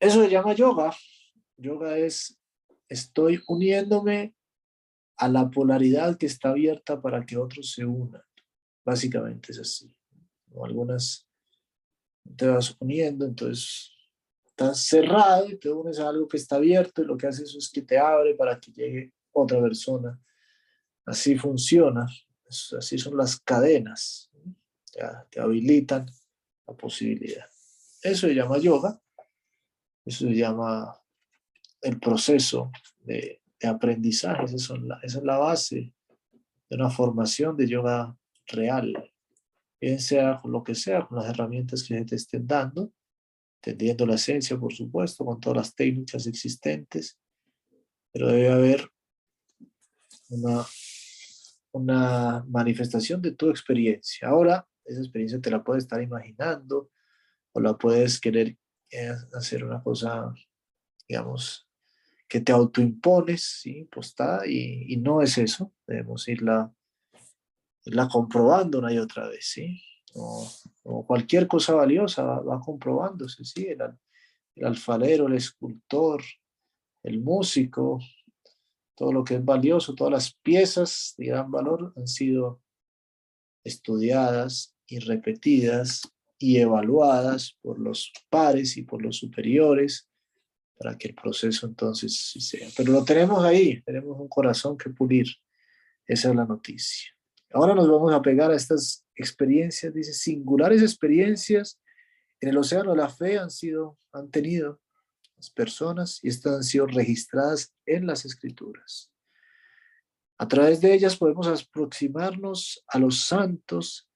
Eso 0.00 0.22
se 0.22 0.30
llama 0.30 0.54
yoga. 0.54 0.94
Yoga 1.56 1.96
es, 1.98 2.38
estoy 2.88 3.40
uniéndome 3.46 4.34
a 5.16 5.28
la 5.28 5.50
polaridad 5.50 6.18
que 6.18 6.26
está 6.26 6.50
abierta 6.50 7.00
para 7.00 7.24
que 7.24 7.36
otros 7.36 7.72
se 7.72 7.84
unan. 7.84 8.22
Básicamente 8.86 9.50
es 9.50 9.58
así. 9.58 9.92
Algunas 10.62 11.28
te 12.36 12.46
vas 12.46 12.76
uniendo, 12.78 13.24
entonces 13.24 13.90
estás 14.46 14.80
cerrado 14.80 15.48
y 15.48 15.58
te 15.58 15.68
unes 15.68 15.98
a 15.98 16.08
algo 16.08 16.28
que 16.28 16.36
está 16.36 16.54
abierto 16.54 17.02
y 17.02 17.04
lo 17.04 17.16
que 17.16 17.26
hace 17.26 17.42
eso 17.42 17.58
es 17.58 17.68
que 17.68 17.82
te 17.82 17.98
abre 17.98 18.36
para 18.36 18.60
que 18.60 18.70
llegue 18.70 19.12
otra 19.32 19.60
persona. 19.60 20.20
Así 21.04 21.36
funciona, 21.36 22.06
así 22.78 22.96
son 22.96 23.16
las 23.16 23.40
cadenas, 23.40 24.30
ya, 24.94 25.26
te 25.30 25.40
habilitan 25.40 26.06
la 26.66 26.74
posibilidad. 26.74 27.46
Eso 28.02 28.28
se 28.28 28.34
llama 28.34 28.58
yoga, 28.58 29.00
eso 30.04 30.28
se 30.28 30.34
llama 30.34 30.96
el 31.82 31.98
proceso 31.98 32.70
de, 33.00 33.42
aprendizaje, 33.64 34.44
esa 34.54 34.76
es 35.02 35.14
la 35.24 35.38
base 35.38 35.92
de 36.68 36.76
una 36.76 36.88
formación 36.88 37.56
de 37.56 37.66
yoga 37.66 38.16
real, 38.46 39.12
bien 39.80 40.00
sea 40.00 40.40
con 40.40 40.52
lo 40.52 40.62
que 40.62 40.74
sea, 40.74 41.06
con 41.06 41.18
las 41.18 41.28
herramientas 41.28 41.82
que 41.82 42.04
te 42.04 42.16
estén 42.16 42.46
dando, 42.46 42.92
entendiendo 43.62 44.06
la 44.06 44.14
esencia, 44.14 44.58
por 44.58 44.72
supuesto, 44.72 45.24
con 45.24 45.40
todas 45.40 45.56
las 45.56 45.74
técnicas 45.74 46.26
existentes, 46.26 47.18
pero 48.12 48.28
debe 48.28 48.48
haber 48.48 48.90
una, 50.30 50.64
una 51.72 52.44
manifestación 52.48 53.20
de 53.20 53.32
tu 53.32 53.50
experiencia. 53.50 54.28
Ahora, 54.28 54.66
esa 54.84 55.00
experiencia 55.00 55.40
te 55.40 55.50
la 55.50 55.62
puedes 55.62 55.84
estar 55.84 56.02
imaginando 56.02 56.90
o 57.52 57.60
la 57.60 57.76
puedes 57.76 58.20
querer 58.20 58.56
eh, 58.90 59.12
hacer 59.34 59.64
una 59.64 59.82
cosa, 59.82 60.32
digamos, 61.08 61.68
que 62.28 62.40
te 62.40 62.52
autoimpones, 62.52 63.60
¿sí? 63.62 63.88
Está, 63.96 64.46
y, 64.46 64.92
y 64.92 64.96
no 64.96 65.22
es 65.22 65.38
eso, 65.38 65.72
debemos 65.86 66.26
irla 66.28 66.72
la 67.86 68.08
comprobando 68.08 68.78
una 68.78 68.92
y 68.92 68.98
otra 68.98 69.28
vez, 69.28 69.46
¿sí? 69.46 69.80
O, 70.14 70.48
cualquier 71.06 71.46
cosa 71.46 71.74
valiosa 71.74 72.22
va, 72.22 72.60
comprobándose, 72.60 73.44
¿sí? 73.44 73.66
El, 73.66 73.78
el, 74.54 74.64
alfarero, 74.64 75.26
el 75.26 75.34
escultor, 75.34 76.22
el 77.02 77.20
músico, 77.20 78.00
todo 78.94 79.12
lo 79.12 79.24
que 79.24 79.34
es 79.34 79.44
valioso, 79.44 79.94
todas 79.94 80.12
las 80.12 80.34
piezas 80.34 81.14
de 81.18 81.26
gran 81.26 81.50
valor 81.50 81.92
han 81.96 82.08
sido 82.08 82.62
estudiadas 83.62 84.74
y 84.86 85.00
repetidas 85.00 86.02
y 86.38 86.58
evaluadas 86.58 87.56
por 87.62 87.78
los 87.78 88.12
pares 88.30 88.76
y 88.76 88.82
por 88.82 89.02
los 89.02 89.16
superiores 89.16 90.08
para 90.78 90.96
que 90.96 91.08
el 91.08 91.14
proceso 91.14 91.66
entonces 91.66 92.34
sea. 92.38 92.68
Pero 92.76 92.92
lo 92.92 93.04
tenemos 93.04 93.44
ahí, 93.44 93.80
tenemos 93.82 94.18
un 94.18 94.28
corazón 94.28 94.76
que 94.76 94.90
pulir. 94.90 95.26
Esa 96.06 96.30
es 96.30 96.36
la 96.36 96.44
noticia. 96.44 97.15
Ahora 97.56 97.74
nos 97.74 97.88
vamos 97.88 98.12
a 98.12 98.20
pegar 98.20 98.50
a 98.50 98.54
estas 98.54 99.06
experiencias, 99.14 99.94
dice, 99.94 100.12
singulares 100.12 100.82
experiencias 100.82 101.80
en 102.38 102.50
el 102.50 102.58
océano 102.58 102.90
de 102.90 102.98
la 102.98 103.08
fe 103.08 103.38
han 103.38 103.50
sido, 103.50 103.96
han 104.12 104.30
tenido 104.30 104.78
las 105.36 105.48
personas 105.48 106.20
y 106.22 106.28
estas 106.28 106.56
han 106.56 106.62
sido 106.64 106.86
registradas 106.86 107.74
en 107.86 108.06
las 108.06 108.26
escrituras. 108.26 109.10
A 110.36 110.46
través 110.46 110.82
de 110.82 110.92
ellas 110.92 111.16
podemos 111.16 111.46
aproximarnos 111.46 112.84
a 112.88 112.98
los 112.98 113.24
santos, 113.24 114.06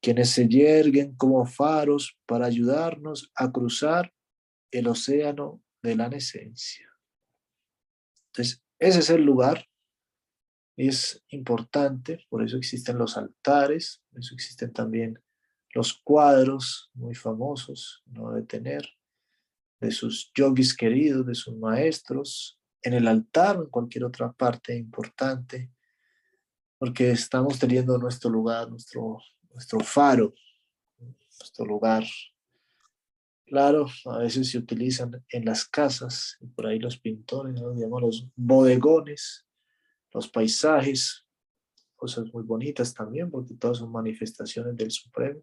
quienes 0.00 0.30
se 0.30 0.48
yerguen 0.48 1.14
como 1.16 1.44
faros 1.44 2.18
para 2.24 2.46
ayudarnos 2.46 3.30
a 3.34 3.52
cruzar 3.52 4.10
el 4.70 4.88
océano 4.88 5.62
de 5.82 5.96
la 5.96 6.06
esencia. 6.06 6.88
Entonces, 8.28 8.64
ese 8.78 9.00
es 9.00 9.10
el 9.10 9.20
lugar 9.20 9.66
es 10.88 11.22
importante, 11.28 12.24
por 12.28 12.42
eso 12.42 12.56
existen 12.56 12.96
los 12.96 13.16
altares, 13.16 14.02
por 14.10 14.20
eso 14.20 14.34
existen 14.34 14.72
también 14.72 15.20
los 15.74 15.92
cuadros 15.92 16.90
muy 16.94 17.14
famosos, 17.14 18.02
no 18.06 18.32
de 18.32 18.42
tener, 18.42 18.88
de 19.78 19.90
sus 19.90 20.32
yogis 20.34 20.74
queridos, 20.74 21.26
de 21.26 21.34
sus 21.34 21.56
maestros, 21.56 22.58
en 22.82 22.94
el 22.94 23.08
altar 23.08 23.58
o 23.58 23.64
en 23.64 23.70
cualquier 23.70 24.04
otra 24.04 24.32
parte 24.32 24.74
importante, 24.76 25.70
porque 26.78 27.10
estamos 27.10 27.58
teniendo 27.58 27.98
nuestro 27.98 28.30
lugar, 28.30 28.70
nuestro, 28.70 29.18
nuestro 29.52 29.80
faro, 29.80 30.34
nuestro 30.98 31.66
lugar. 31.66 32.04
Claro, 33.44 33.86
a 34.06 34.18
veces 34.18 34.50
se 34.50 34.58
utilizan 34.58 35.24
en 35.28 35.44
las 35.44 35.66
casas, 35.66 36.38
y 36.40 36.46
por 36.46 36.66
ahí 36.66 36.78
los 36.78 36.98
pintores, 36.98 37.60
los 37.60 37.76
llamamos 37.76 38.02
los 38.02 38.28
bodegones, 38.34 39.46
los 40.12 40.28
paisajes, 40.28 41.26
cosas 41.96 42.32
muy 42.32 42.42
bonitas 42.42 42.94
también, 42.94 43.30
porque 43.30 43.54
todas 43.54 43.78
son 43.78 43.92
manifestaciones 43.92 44.76
del 44.76 44.90
Supremo. 44.90 45.42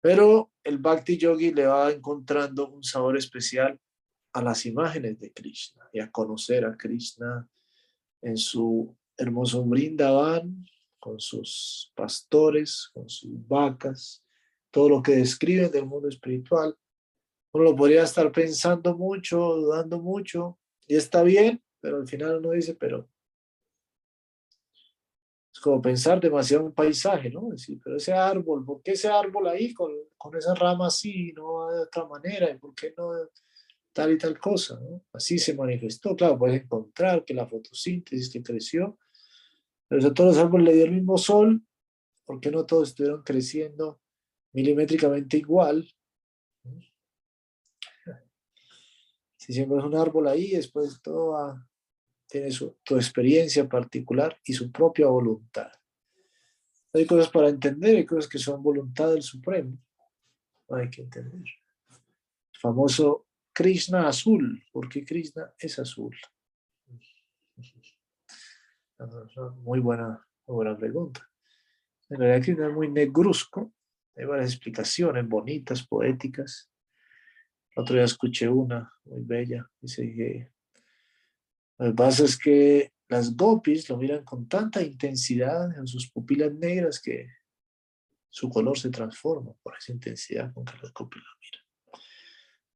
Pero 0.00 0.52
el 0.62 0.78
Bhakti 0.78 1.18
Yogi 1.18 1.52
le 1.52 1.66
va 1.66 1.90
encontrando 1.90 2.68
un 2.68 2.84
sabor 2.84 3.16
especial 3.16 3.78
a 4.32 4.42
las 4.42 4.66
imágenes 4.66 5.18
de 5.18 5.32
Krishna 5.32 5.88
y 5.92 5.98
a 6.00 6.10
conocer 6.10 6.64
a 6.64 6.76
Krishna 6.76 7.48
en 8.22 8.36
su 8.36 8.96
hermoso 9.16 9.64
Brindavan, 9.64 10.64
con 10.98 11.20
sus 11.20 11.92
pastores, 11.94 12.90
con 12.92 13.08
sus 13.08 13.30
vacas, 13.46 14.24
todo 14.70 14.88
lo 14.88 15.02
que 15.02 15.12
describen 15.12 15.70
del 15.70 15.86
mundo 15.86 16.08
espiritual. 16.08 16.76
Uno 17.52 17.64
lo 17.64 17.76
podría 17.76 18.02
estar 18.02 18.30
pensando 18.30 18.96
mucho, 18.96 19.38
dudando 19.38 20.00
mucho, 20.00 20.58
y 20.86 20.96
está 20.96 21.22
bien, 21.22 21.62
pero 21.80 21.96
al 21.96 22.06
final 22.06 22.38
uno 22.38 22.50
dice, 22.50 22.74
pero 22.74 23.08
es 25.56 25.60
como 25.60 25.80
pensar 25.80 26.20
demasiado 26.20 26.66
un 26.66 26.72
paisaje, 26.74 27.30
¿no? 27.30 27.48
Decir, 27.48 27.80
pero 27.82 27.96
ese 27.96 28.12
árbol, 28.12 28.62
¿por 28.62 28.82
qué 28.82 28.90
ese 28.90 29.08
árbol 29.08 29.48
ahí 29.48 29.72
con, 29.72 29.90
con 30.18 30.36
esa 30.36 30.54
rama 30.54 30.88
así, 30.88 31.32
no 31.32 31.70
de 31.70 31.80
otra 31.80 32.04
manera? 32.04 32.50
¿Y 32.50 32.58
por 32.58 32.74
qué 32.74 32.92
no 32.94 33.10
tal 33.94 34.12
y 34.12 34.18
tal 34.18 34.38
cosa? 34.38 34.78
Así 35.14 35.38
se 35.38 35.54
manifestó. 35.54 36.14
Claro, 36.14 36.38
puedes 36.38 36.62
encontrar 36.62 37.24
que 37.24 37.32
la 37.32 37.46
fotosíntesis 37.46 38.30
que 38.30 38.42
creció, 38.42 38.98
pero 39.88 40.02
si 40.02 40.08
a 40.08 40.12
todos 40.12 40.36
los 40.36 40.44
árboles 40.44 40.66
le 40.66 40.74
dio 40.74 40.84
el 40.84 40.92
mismo 40.92 41.16
sol, 41.16 41.62
¿por 42.26 42.38
qué 42.38 42.50
no 42.50 42.66
todos 42.66 42.90
estuvieron 42.90 43.22
creciendo 43.22 43.98
milimétricamente 44.52 45.38
igual? 45.38 45.88
Si 49.38 49.52
siempre 49.52 49.78
es 49.78 49.84
un 49.84 49.94
árbol 49.94 50.26
ahí, 50.26 50.50
después 50.50 51.00
todo 51.00 51.28
va 51.28 51.68
tiene 52.28 52.50
su, 52.50 52.78
tu 52.82 52.96
experiencia 52.96 53.68
particular 53.68 54.38
y 54.44 54.52
su 54.52 54.70
propia 54.70 55.06
voluntad. 55.06 55.70
Hay 56.92 57.06
cosas 57.06 57.28
para 57.28 57.48
entender, 57.48 57.96
hay 57.96 58.06
cosas 58.06 58.28
que 58.28 58.38
son 58.38 58.62
voluntad 58.62 59.10
del 59.10 59.22
Supremo. 59.22 59.78
Hay 60.70 60.88
que 60.90 61.02
entender. 61.02 61.42
El 61.90 62.60
famoso 62.60 63.26
Krishna 63.52 64.08
azul. 64.08 64.64
¿Por 64.72 64.88
qué 64.88 65.04
Krishna 65.04 65.52
es 65.58 65.78
azul? 65.78 66.16
Muy 69.62 69.80
buena, 69.80 70.26
muy 70.46 70.54
buena 70.54 70.76
pregunta. 70.76 71.28
En 72.08 72.18
realidad 72.18 72.44
Krishna 72.44 72.68
es 72.68 72.72
muy 72.72 72.90
negruzco. 72.90 73.72
Hay 74.16 74.24
varias 74.24 74.52
explicaciones 74.52 75.28
bonitas, 75.28 75.86
poéticas. 75.86 76.70
El 77.74 77.82
otro 77.82 77.96
día 77.96 78.04
escuché 78.04 78.48
una 78.48 78.90
muy 79.04 79.22
bella. 79.22 79.70
Dice 79.80 80.02
que 80.14 80.55
lo 81.78 81.86
que 81.86 81.92
pasa 81.92 82.24
es 82.24 82.38
que 82.38 82.92
las 83.08 83.36
gopis 83.36 83.88
lo 83.88 83.96
miran 83.98 84.24
con 84.24 84.48
tanta 84.48 84.82
intensidad 84.82 85.76
en 85.78 85.86
sus 85.86 86.10
pupilas 86.10 86.52
negras 86.54 87.00
que 87.00 87.28
su 88.30 88.48
color 88.48 88.78
se 88.78 88.90
transforma 88.90 89.52
por 89.62 89.76
esa 89.76 89.92
intensidad 89.92 90.52
con 90.52 90.64
que 90.64 90.76
las 90.82 90.92
gopis 90.92 91.22
lo 91.22 91.28
miran. 91.40 91.66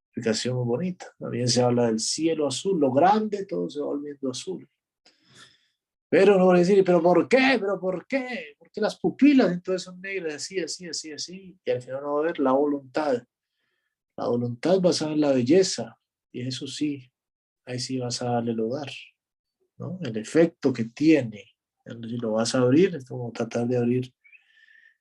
Explicación 0.05 0.55
muy 0.57 0.65
bonita. 0.65 1.07
También 1.17 1.47
se 1.47 1.61
habla 1.61 1.87
del 1.87 1.99
cielo 1.99 2.47
azul, 2.47 2.79
lo 2.79 2.91
grande, 2.91 3.45
todo 3.45 3.69
se 3.69 3.79
va 3.79 3.87
volviendo 3.87 4.29
azul. 4.29 4.69
Pero 6.09 6.37
no 6.37 6.45
voy 6.45 6.57
a 6.57 6.59
decir, 6.59 6.83
¿pero 6.83 7.01
por 7.01 7.27
qué? 7.29 7.57
¿Pero 7.59 7.79
por 7.79 8.05
qué? 8.05 8.55
¿Por 8.57 8.69
qué 8.69 8.81
las 8.81 8.99
pupilas 8.99 9.51
entonces 9.51 9.83
son 9.83 10.01
negras? 10.01 10.35
Así, 10.35 10.59
así, 10.59 10.87
así, 10.87 11.11
así. 11.13 11.59
Y 11.63 11.71
al 11.71 11.81
final 11.81 12.01
no 12.01 12.15
va 12.15 12.19
a 12.19 12.25
ver 12.25 12.39
la 12.39 12.51
voluntad. 12.51 13.23
La 14.17 14.27
voluntad 14.27 14.81
basada 14.81 15.13
en 15.13 15.21
la 15.21 15.31
belleza. 15.31 15.97
Y 16.33 16.45
eso 16.45 16.67
sí, 16.67 17.10
ahí 17.71 17.79
sí 17.79 17.97
vas 17.97 18.21
a 18.21 18.31
darle 18.31 18.53
lugar, 18.53 18.91
¿no? 19.77 19.97
El 20.01 20.17
efecto 20.17 20.73
que 20.73 20.85
tiene, 20.85 21.55
si 21.85 22.17
lo 22.17 22.33
vas 22.33 22.55
a 22.55 22.59
abrir, 22.59 22.95
es 22.95 23.05
como 23.05 23.31
tratar 23.31 23.67
de 23.67 23.77
abrir, 23.77 24.13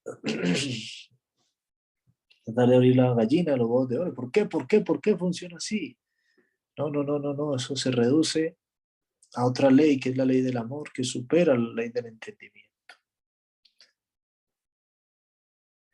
tratar 2.44 2.68
de 2.68 2.76
abrir 2.76 2.96
la 2.96 3.14
gallina, 3.14 3.56
los 3.56 3.68
huevos 3.68 3.88
de 3.88 3.98
oro. 3.98 4.14
¿Por 4.14 4.30
qué? 4.30 4.46
¿Por 4.46 4.66
qué? 4.66 4.80
¿Por 4.80 5.00
qué 5.00 5.16
funciona 5.16 5.56
así? 5.56 5.96
No, 6.78 6.90
no, 6.90 7.02
no, 7.02 7.18
no, 7.18 7.34
no, 7.34 7.56
eso 7.56 7.76
se 7.76 7.90
reduce 7.90 8.56
a 9.34 9.46
otra 9.46 9.70
ley, 9.70 10.00
que 10.00 10.10
es 10.10 10.16
la 10.16 10.24
ley 10.24 10.40
del 10.40 10.56
amor, 10.56 10.92
que 10.92 11.04
supera 11.04 11.56
la 11.56 11.72
ley 11.72 11.90
del 11.90 12.06
entendimiento. 12.06 12.70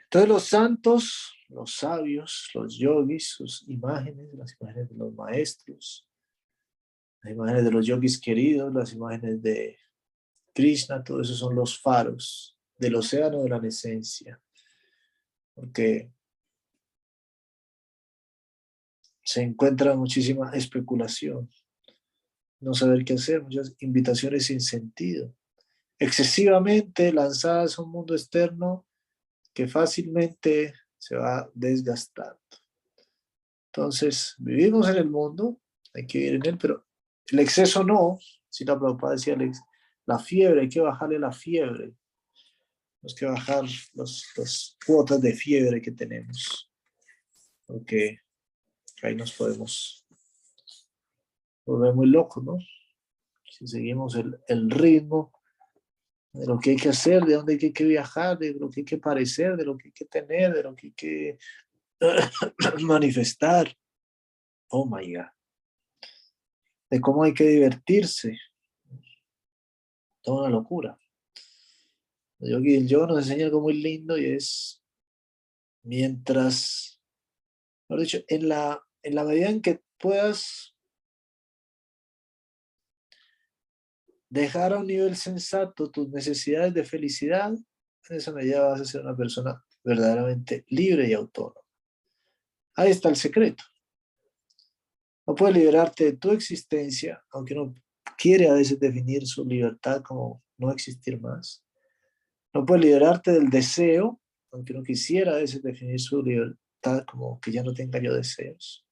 Entonces 0.04 0.28
los 0.28 0.44
santos, 0.44 1.36
los 1.48 1.74
sabios, 1.74 2.50
los 2.54 2.78
yogis, 2.78 3.30
sus 3.30 3.68
imágenes, 3.68 4.32
las 4.34 4.56
imágenes 4.60 4.88
de 4.88 4.94
los 4.94 5.12
maestros, 5.12 6.08
las 7.22 7.32
imágenes 7.32 7.64
de 7.64 7.70
los 7.70 7.86
yogis 7.86 8.20
queridos, 8.20 8.72
las 8.72 8.92
imágenes 8.92 9.42
de 9.42 9.78
Krishna, 10.54 11.02
todo 11.02 11.20
eso 11.20 11.34
son 11.34 11.54
los 11.54 11.80
faros 11.80 12.56
del 12.78 12.94
océano 12.94 13.42
de 13.42 13.48
la 13.48 13.58
esencia. 13.66 14.40
Porque 15.54 16.10
se 19.22 19.42
encuentra 19.42 19.96
muchísima 19.96 20.52
especulación, 20.52 21.50
no 22.60 22.74
saber 22.74 23.04
qué 23.04 23.14
hacer, 23.14 23.42
muchas 23.42 23.74
invitaciones 23.80 24.46
sin 24.46 24.60
sentido, 24.60 25.34
excesivamente 25.98 27.12
lanzadas 27.12 27.78
a 27.78 27.82
un 27.82 27.90
mundo 27.90 28.14
externo 28.14 28.86
que 29.52 29.66
fácilmente 29.66 30.74
se 30.96 31.16
va 31.16 31.50
desgastando. 31.54 32.38
Entonces, 33.72 34.34
vivimos 34.38 34.88
en 34.88 34.96
el 34.96 35.10
mundo, 35.10 35.60
hay 35.92 36.06
que 36.06 36.18
vivir 36.18 36.34
en 36.36 36.46
él, 36.46 36.58
pero 36.58 36.85
el 37.32 37.40
exceso 37.40 37.82
no, 37.82 38.18
si 38.48 38.64
la 38.64 38.78
Prabhupada 38.78 39.14
decía, 39.14 39.36
la 40.06 40.18
fiebre, 40.18 40.62
hay 40.62 40.68
que 40.68 40.80
bajarle 40.80 41.18
la 41.18 41.32
fiebre, 41.32 41.92
hay 43.02 43.14
que 43.14 43.26
bajar 43.26 43.64
las 43.94 44.76
cuotas 44.86 45.20
de 45.20 45.32
fiebre 45.32 45.82
que 45.82 45.92
tenemos, 45.92 46.70
porque 47.66 48.20
ahí 49.02 49.14
nos 49.14 49.32
podemos 49.32 50.06
volver 51.64 51.94
muy 51.94 52.06
locos, 52.06 52.44
¿no? 52.44 52.58
Si 53.50 53.66
seguimos 53.66 54.14
el, 54.14 54.38
el, 54.48 54.70
ritmo 54.70 55.32
de 56.32 56.46
lo 56.46 56.58
que 56.58 56.70
hay 56.70 56.76
que 56.76 56.90
hacer, 56.90 57.24
de 57.24 57.34
dónde 57.34 57.58
hay 57.60 57.72
que 57.72 57.84
viajar, 57.84 58.38
de 58.38 58.54
lo 58.54 58.70
que 58.70 58.80
hay 58.80 58.84
que 58.84 58.98
parecer, 58.98 59.56
de 59.56 59.64
lo 59.64 59.76
que 59.76 59.88
hay 59.88 59.92
que 59.92 60.04
tener, 60.04 60.54
de 60.54 60.62
lo 60.62 60.76
que 60.76 60.88
hay 60.88 60.92
que 60.92 61.38
manifestar. 62.82 63.74
Oh 64.68 64.86
my 64.86 65.12
God. 65.14 65.35
De 66.90 67.00
cómo 67.00 67.24
hay 67.24 67.34
que 67.34 67.44
divertirse. 67.44 68.38
Toda 70.22 70.48
una 70.48 70.50
locura. 70.50 70.98
El 72.40 72.86
yoga 72.86 73.06
nos 73.06 73.18
enseña 73.18 73.46
algo 73.46 73.60
muy 73.60 73.74
lindo 73.74 74.18
y 74.18 74.26
es 74.26 74.82
mientras, 75.82 77.00
mejor 77.88 78.02
dicho, 78.02 78.18
en 78.28 78.48
la 78.48 78.86
en 79.06 79.14
la 79.14 79.22
medida 79.22 79.48
en 79.48 79.62
que 79.62 79.84
puedas 79.98 80.74
dejar 84.28 84.72
a 84.72 84.78
un 84.78 84.88
nivel 84.88 85.14
sensato 85.14 85.92
tus 85.92 86.08
necesidades 86.08 86.74
de 86.74 86.82
felicidad, 86.82 87.52
en 87.52 88.16
esa 88.16 88.32
medida 88.32 88.66
vas 88.66 88.80
a 88.80 88.84
ser 88.84 89.02
una 89.02 89.16
persona 89.16 89.64
verdaderamente 89.84 90.64
libre 90.70 91.08
y 91.08 91.12
autónoma. 91.12 91.60
Ahí 92.74 92.90
está 92.90 93.08
el 93.08 93.14
secreto. 93.14 93.62
No 95.26 95.34
puedes 95.34 95.56
liberarte 95.56 96.04
de 96.04 96.12
tu 96.16 96.30
existencia, 96.30 97.22
aunque 97.30 97.54
uno 97.54 97.74
quiere 98.16 98.48
a 98.48 98.54
veces 98.54 98.78
definir 98.78 99.26
su 99.26 99.44
libertad 99.44 100.02
como 100.02 100.42
no 100.56 100.70
existir 100.70 101.20
más. 101.20 101.64
No 102.54 102.64
puedes 102.64 102.84
liberarte 102.84 103.32
del 103.32 103.50
deseo, 103.50 104.20
aunque 104.52 104.72
uno 104.72 104.82
quisiera 104.82 105.32
a 105.32 105.38
veces 105.38 105.62
definir 105.62 106.00
su 106.00 106.22
libertad 106.22 107.04
como 107.04 107.40
que 107.40 107.50
ya 107.52 107.62
no 107.62 107.74
tenga 107.74 108.00
yo 108.00 108.14
deseos. 108.14 108.86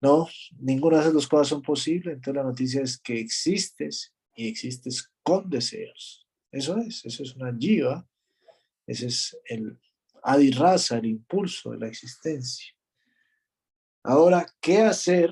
No, 0.00 0.28
ninguna 0.58 0.96
de 0.96 1.02
esas 1.02 1.14
dos 1.14 1.28
cosas 1.28 1.48
son 1.48 1.62
posibles. 1.62 2.14
Entonces 2.14 2.34
la 2.34 2.48
noticia 2.48 2.82
es 2.82 2.98
que 2.98 3.20
existes 3.20 4.14
y 4.34 4.48
existes 4.48 5.10
con 5.22 5.48
deseos. 5.48 6.26
Eso 6.50 6.76
es, 6.78 7.04
eso 7.04 7.22
es 7.22 7.36
una 7.36 7.54
jiva. 7.56 8.06
Ese 8.86 9.06
es 9.06 9.38
el 9.44 9.78
adirraza, 10.22 10.98
el 10.98 11.06
impulso 11.06 11.70
de 11.70 11.78
la 11.78 11.86
existencia. 11.86 12.74
Ahora, 14.02 14.46
¿qué 14.60 14.78
hacer 14.78 15.30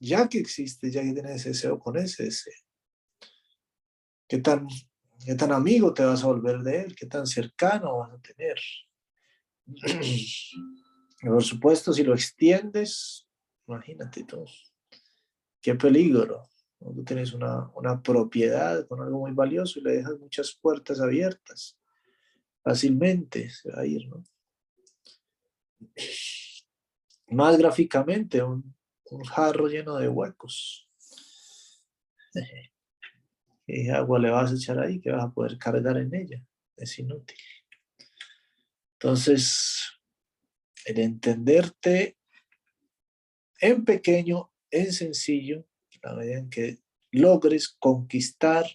ya 0.00 0.28
que 0.28 0.38
existe, 0.38 0.90
ya 0.90 1.02
que 1.02 1.12
tienes 1.12 1.36
ese 1.36 1.50
deseo 1.50 1.78
con 1.78 1.96
ese 1.96 2.24
deseo? 2.24 2.54
¿Qué 4.26 4.38
tan, 4.38 4.66
¿Qué 5.24 5.34
tan 5.34 5.52
amigo 5.52 5.92
te 5.92 6.04
vas 6.04 6.24
a 6.24 6.26
volver 6.26 6.60
de 6.60 6.82
él? 6.82 6.96
¿Qué 6.96 7.06
tan 7.06 7.26
cercano 7.26 7.98
vas 7.98 8.12
a 8.12 8.18
tener? 8.20 8.58
por 11.22 11.44
supuesto, 11.44 11.92
si 11.92 12.02
lo 12.02 12.14
extiendes, 12.14 13.28
imagínate 13.66 14.24
tú, 14.24 14.44
qué 15.60 15.74
peligro. 15.74 16.48
Tú 16.78 17.04
tienes 17.04 17.34
una, 17.34 17.68
una 17.74 18.02
propiedad 18.02 18.86
con 18.88 19.02
algo 19.02 19.18
muy 19.20 19.32
valioso 19.32 19.78
y 19.78 19.82
le 19.82 19.96
dejas 19.96 20.18
muchas 20.18 20.58
puertas 20.60 20.98
abiertas. 20.98 21.78
Fácilmente 22.62 23.50
se 23.50 23.70
va 23.70 23.82
a 23.82 23.86
ir, 23.86 24.08
¿no? 24.08 24.24
Más 27.30 27.56
gráficamente, 27.56 28.42
un, 28.42 28.74
jarro 29.28 29.68
lleno 29.68 29.96
de 29.96 30.08
huecos. 30.08 30.88
¿Qué 33.66 33.90
agua 33.90 34.18
le 34.18 34.30
vas 34.30 34.50
a 34.50 34.54
echar 34.54 34.78
ahí 34.80 35.00
que 35.00 35.10
vas 35.10 35.24
a 35.24 35.30
poder 35.30 35.58
cargar 35.58 35.96
en 35.96 36.14
ella? 36.14 36.44
Es 36.76 36.98
inútil. 36.98 37.38
Entonces, 38.94 40.00
el 40.84 40.98
entenderte 40.98 42.18
en 43.60 43.84
pequeño, 43.84 44.52
en 44.70 44.92
sencillo, 44.92 45.66
la 46.02 46.14
medida 46.14 46.38
en 46.38 46.50
que 46.50 46.78
logres 47.12 47.68
conquistar 47.68 48.66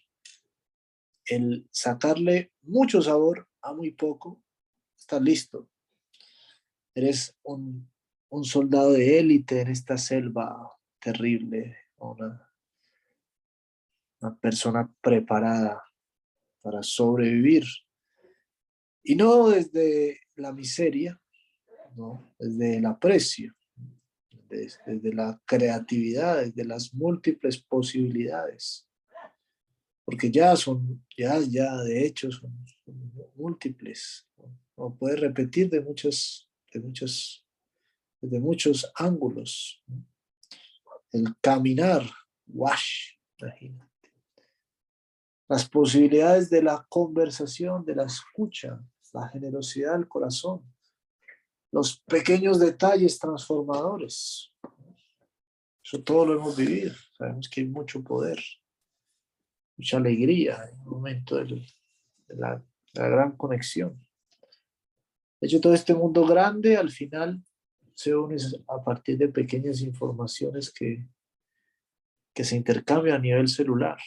el 1.25 1.67
sacarle 1.71 2.51
mucho 2.61 3.01
sabor 3.01 3.49
a 3.61 3.73
muy 3.73 3.91
poco, 3.91 4.43
estás 4.97 5.21
listo. 5.21 5.69
Eres 6.93 7.35
un, 7.43 7.89
soldado 8.43 8.93
de 8.93 9.19
élite 9.19 9.61
en 9.61 9.69
esta 9.69 9.97
selva 9.97 10.71
terrible, 10.99 11.77
una, 11.97 12.51
una 14.19 14.35
persona 14.37 14.91
preparada 15.01 15.83
para 16.61 16.81
sobrevivir. 16.81 17.63
Y 19.03 19.15
no 19.15 19.49
desde 19.49 20.19
la 20.35 20.51
miseria, 20.51 21.21
¿no? 21.95 22.33
desde 22.39 22.77
el 22.77 22.85
aprecio, 22.87 23.55
desde, 24.49 25.13
la 25.13 25.39
creatividad, 25.45 26.43
desde 26.43 26.65
las 26.65 26.93
múltiples 26.93 27.57
posibilidades. 27.61 28.87
Porque 30.03 30.31
ya 30.31 30.55
son, 30.55 31.05
ya, 31.17 31.39
ya 31.39 31.77
de 31.83 32.05
hecho 32.05 32.31
son, 32.31 32.51
múltiples. 33.35 34.27
O 34.75 34.95
puedes 34.95 35.19
repetir 35.19 35.69
de 35.69 35.81
muchos, 35.81 36.49
de 36.71 36.79
muchos, 36.79 37.44
de 38.21 38.39
muchos 38.39 38.91
ángulos. 38.95 39.83
El 41.11 41.35
caminar, 41.41 42.03
wash, 42.47 43.13
imagínate. 43.37 43.85
Las 45.47 45.69
posibilidades 45.69 46.49
de 46.49 46.63
la 46.63 46.85
conversación, 46.89 47.85
de 47.85 47.95
la 47.95 48.05
escucha, 48.05 48.83
la 49.13 49.29
generosidad 49.29 49.93
del 49.93 50.07
corazón 50.07 50.63
los 51.75 51.99
pequeños 51.99 52.57
detalles 52.57 53.19
transformadores. 53.19 54.49
Eso 55.83 56.01
todo 56.03 56.25
lo 56.25 56.35
hemos 56.35 56.55
vivido. 56.55 56.95
Sabemos 57.17 57.49
que 57.49 57.59
hay 57.59 57.67
mucho 57.67 58.01
poder, 58.01 58.41
mucha 59.75 59.97
alegría 59.97 60.69
en 60.71 60.79
el 60.79 60.85
momento 60.85 61.35
de 61.35 61.61
la, 62.29 62.63
gran 62.93 63.35
conexión. 63.35 63.99
De 65.41 65.47
hecho, 65.47 65.59
todo 65.59 65.73
este 65.73 65.93
mundo 65.93 66.25
grande 66.25 66.77
al 66.77 66.91
final 66.91 67.43
se 67.95 68.13
une 68.13 68.35
a 68.67 68.83
partir 68.83 69.17
de 69.17 69.29
pequeñas 69.29 69.81
informaciones 69.81 70.69
que, 70.69 71.07
que 72.33 72.43
se 72.43 72.57
intercambian 72.57 73.15
a 73.15 73.19
nivel 73.19 73.47
celular. 73.47 73.97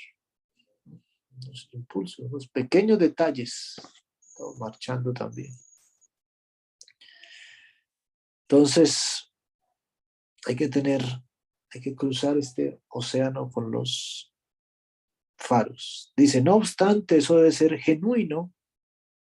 Los 1.46 1.68
impulsos, 1.72 2.31
los 2.31 2.48
pequeños 2.48 2.98
detalles, 2.98 3.77
estamos 4.20 4.59
marchando 4.59 5.12
también. 5.12 5.53
Entonces, 8.42 9.33
hay 10.46 10.55
que 10.55 10.68
tener, 10.68 11.03
hay 11.70 11.81
que 11.81 11.94
cruzar 11.94 12.37
este 12.37 12.83
océano 12.88 13.51
con 13.51 13.70
los 13.70 14.35
faros. 15.38 16.12
Dice, 16.16 16.42
no 16.42 16.57
obstante, 16.57 17.16
eso 17.16 17.37
debe 17.37 17.53
ser 17.53 17.79
genuino 17.79 18.53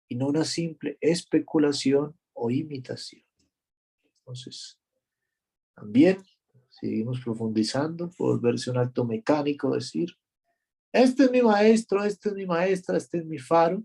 y 0.08 0.16
no 0.16 0.28
una 0.28 0.44
simple 0.44 0.98
especulación 1.00 2.18
o 2.34 2.50
imitación. 2.50 3.27
Entonces, 4.28 4.78
también 5.74 6.18
seguimos 6.68 7.18
profundizando, 7.20 8.10
volverse 8.18 8.70
un 8.70 8.76
acto 8.76 9.06
mecánico, 9.06 9.74
decir, 9.74 10.10
este 10.92 11.24
es 11.24 11.30
mi 11.30 11.40
maestro, 11.40 12.04
este 12.04 12.28
es 12.28 12.34
mi 12.34 12.44
maestra, 12.44 12.98
este 12.98 13.18
es 13.18 13.24
mi 13.24 13.38
faro, 13.38 13.82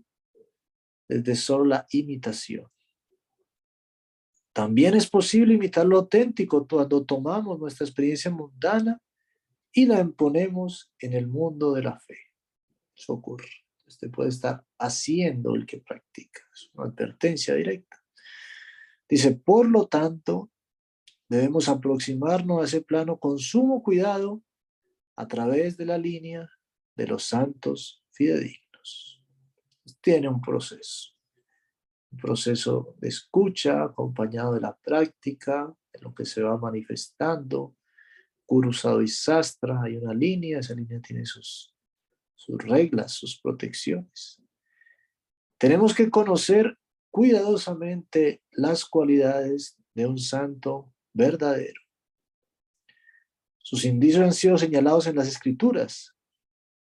desde 1.08 1.34
solo 1.34 1.64
la 1.64 1.86
imitación. 1.92 2.70
También 4.52 4.94
es 4.94 5.08
posible 5.08 5.54
imitar 5.54 5.86
lo 5.86 5.96
auténtico 5.96 6.68
cuando 6.68 7.06
tomamos 7.06 7.58
nuestra 7.58 7.86
experiencia 7.86 8.30
mundana 8.30 9.00
y 9.72 9.86
la 9.86 9.98
imponemos 9.98 10.92
en 10.98 11.14
el 11.14 11.26
mundo 11.26 11.72
de 11.72 11.84
la 11.84 11.98
fe. 11.98 12.18
Eso 12.94 13.14
ocurre. 13.14 13.48
Usted 13.86 14.10
puede 14.10 14.28
estar 14.28 14.62
haciendo 14.78 15.54
el 15.54 15.64
que 15.64 15.80
practica. 15.80 16.42
Es 16.52 16.68
una 16.74 16.90
advertencia 16.90 17.54
directa. 17.54 18.03
Dice, 19.08 19.32
por 19.32 19.68
lo 19.68 19.86
tanto, 19.86 20.50
debemos 21.28 21.68
aproximarnos 21.68 22.60
a 22.60 22.64
ese 22.64 22.80
plano 22.80 23.18
con 23.18 23.38
sumo 23.38 23.82
cuidado 23.82 24.42
a 25.16 25.26
través 25.28 25.76
de 25.76 25.86
la 25.86 25.98
línea 25.98 26.50
de 26.96 27.06
los 27.06 27.24
santos 27.24 28.02
fidedignos. 28.10 29.22
Tiene 30.00 30.28
un 30.28 30.40
proceso, 30.40 31.10
un 32.10 32.18
proceso 32.18 32.94
de 33.00 33.08
escucha 33.08 33.84
acompañado 33.84 34.54
de 34.54 34.60
la 34.60 34.76
práctica, 34.76 35.74
de 35.92 36.00
lo 36.00 36.14
que 36.14 36.24
se 36.24 36.42
va 36.42 36.56
manifestando. 36.56 37.76
Kurusado 38.46 39.00
y 39.00 39.08
Sastra, 39.08 39.80
hay 39.82 39.96
una 39.96 40.12
línea, 40.12 40.58
esa 40.58 40.74
línea 40.74 41.00
tiene 41.00 41.24
sus, 41.24 41.74
sus 42.34 42.58
reglas, 42.58 43.12
sus 43.12 43.40
protecciones. 43.40 44.40
Tenemos 45.56 45.94
que 45.94 46.10
conocer 46.10 46.78
cuidadosamente 47.10 48.42
las 48.56 48.84
cualidades 48.84 49.78
de 49.94 50.06
un 50.06 50.18
santo 50.18 50.92
verdadero. 51.12 51.80
Sus 53.58 53.84
indicios 53.84 54.22
han 54.22 54.32
sido 54.32 54.58
señalados 54.58 55.06
en 55.06 55.16
las 55.16 55.28
escrituras 55.28 56.14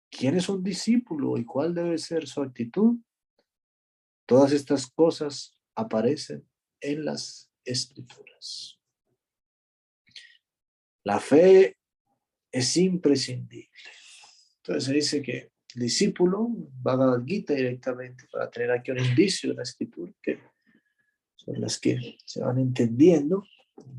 quién 0.10 0.38
es 0.38 0.49
un 0.49 0.63
discípulo 0.63 1.38
y 1.38 1.45
cuál 1.45 1.73
debe 1.73 1.97
ser 1.97 2.27
su 2.27 2.41
actitud. 2.41 2.97
Todas 4.25 4.51
estas 4.51 4.88
cosas 4.88 5.58
aparecen 5.75 6.47
en 6.82 7.06
las 7.06 7.51
escrituras. 7.65 8.80
La 11.03 11.19
fe 11.19 11.77
es 12.51 12.77
imprescindible. 12.77 13.69
Entonces 14.58 14.84
se 14.84 14.93
dice 14.93 15.21
que 15.21 15.51
el 15.75 15.82
discípulo 15.82 16.49
va 16.86 16.93
a 16.93 16.97
dar 16.97 17.23
guita 17.23 17.53
directamente 17.53 18.25
para 18.32 18.49
tener 18.49 18.71
aquí 18.71 18.91
un 18.91 18.99
indicio 18.99 19.49
de 19.49 19.56
la 19.56 19.63
escritura, 19.63 20.12
que 20.21 20.39
las 21.67 21.80
que 21.80 22.17
se 22.23 22.41
van 22.41 22.60
entendiendo. 22.60 23.43